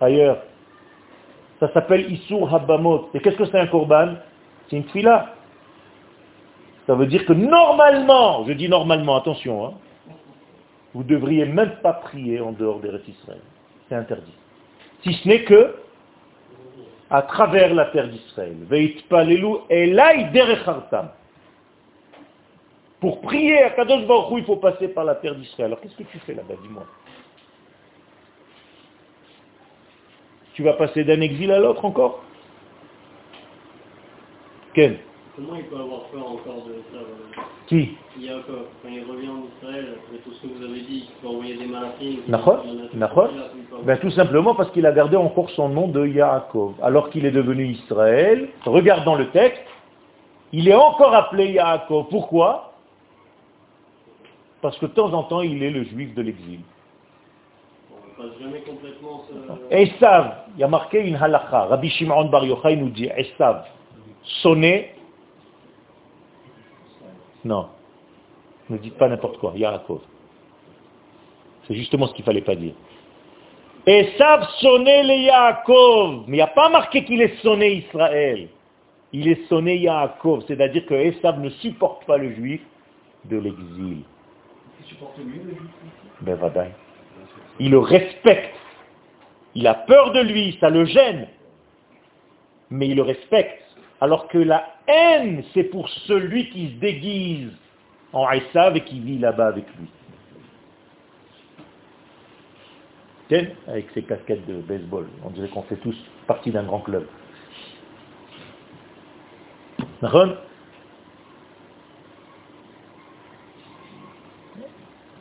[0.00, 0.42] ailleurs.
[1.62, 3.10] Ça s'appelle Isur Habamot.
[3.14, 4.14] Et qu'est-ce que c'est un korban?
[4.68, 5.32] C'est une fila.
[6.88, 9.74] Ça veut dire que normalement, je dis normalement, attention, hein,
[10.92, 13.38] vous devriez même pas prier en dehors des Israël.
[13.88, 14.34] C'est interdit.
[15.04, 15.76] Si ce n'est que
[17.10, 18.56] à travers la terre d'Israël.
[22.98, 25.66] Pour prier à Kadosh Baruch il faut passer par la terre d'Israël.
[25.66, 26.84] Alors qu'est-ce que tu fais là-bas, dis-moi
[30.62, 32.22] Tu vas passer d'un exil à l'autre encore?
[34.74, 35.00] Quel
[35.34, 37.96] Comment il peut avoir peur encore de ça voilà Qui?
[38.16, 41.26] Yaakov, quand il revient en Israël, après tout ce que vous avez dit, qu'il peut
[41.26, 42.20] envoyer des malachim,
[43.84, 46.74] ben, Tout simplement parce qu'il a gardé encore son nom de Yaakov.
[46.80, 49.64] Alors qu'il est devenu Israël, regardons le texte,
[50.52, 52.06] il est encore appelé Yaakov.
[52.08, 52.74] Pourquoi?
[54.60, 56.60] Parce que de temps en temps, il est le juif de l'exil.
[57.90, 58.01] On ne passe jamais complètement ce...
[59.70, 61.66] Esav, il y a marqué une halakha.
[61.66, 63.64] Rabbi Shimon Bar Yochai nous dit Esav,
[64.42, 64.94] sonné.
[67.44, 67.68] Non,
[68.70, 70.00] ne dites pas n'importe quoi, Yaakov.
[71.66, 72.74] C'est justement ce qu'il ne fallait pas dire.
[73.86, 76.24] Esav sonné les Yaakov.
[76.26, 78.48] Mais il n'y a pas marqué qu'il est sonné Israël.
[79.12, 80.44] Il est sonné Yaakov.
[80.46, 82.62] C'est-à-dire que Esav ne supporte pas le juif
[83.24, 84.02] de l'exil.
[84.80, 85.70] Il supporte lui, le juif
[86.20, 86.70] Ben, vadaï.
[87.58, 88.54] Il le respecte.
[89.54, 91.28] Il a peur de lui, ça le gêne.
[92.70, 93.62] Mais il le respecte.
[94.00, 97.52] Alors que la haine, c'est pour celui qui se déguise
[98.12, 99.88] en Esav et qui vit là-bas avec lui.
[103.66, 105.06] Avec ses casquettes de baseball.
[105.24, 105.96] On dirait qu'on fait tous
[106.26, 107.06] partie d'un grand club.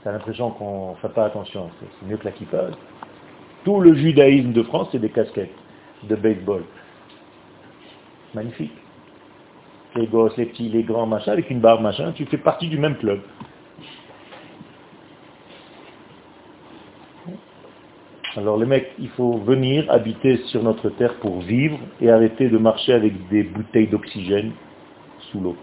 [0.03, 1.69] T'as l'impression qu'on ne fait pas attention.
[1.79, 2.69] C'est mieux que la kippa.
[3.63, 5.53] Tout le judaïsme de France, c'est des casquettes
[6.03, 6.63] de baseball.
[8.33, 8.73] Magnifique.
[9.95, 12.79] Les gosses, les petits, les grands, machin, avec une barbe, machin, tu fais partie du
[12.79, 13.21] même club.
[18.37, 22.57] Alors les mecs, il faut venir habiter sur notre terre pour vivre et arrêter de
[22.57, 24.53] marcher avec des bouteilles d'oxygène
[25.31, 25.57] sous l'eau.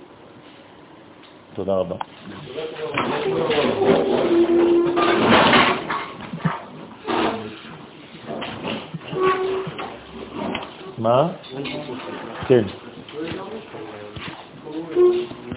[10.99, 11.33] Ma?
[12.49, 12.88] Ken.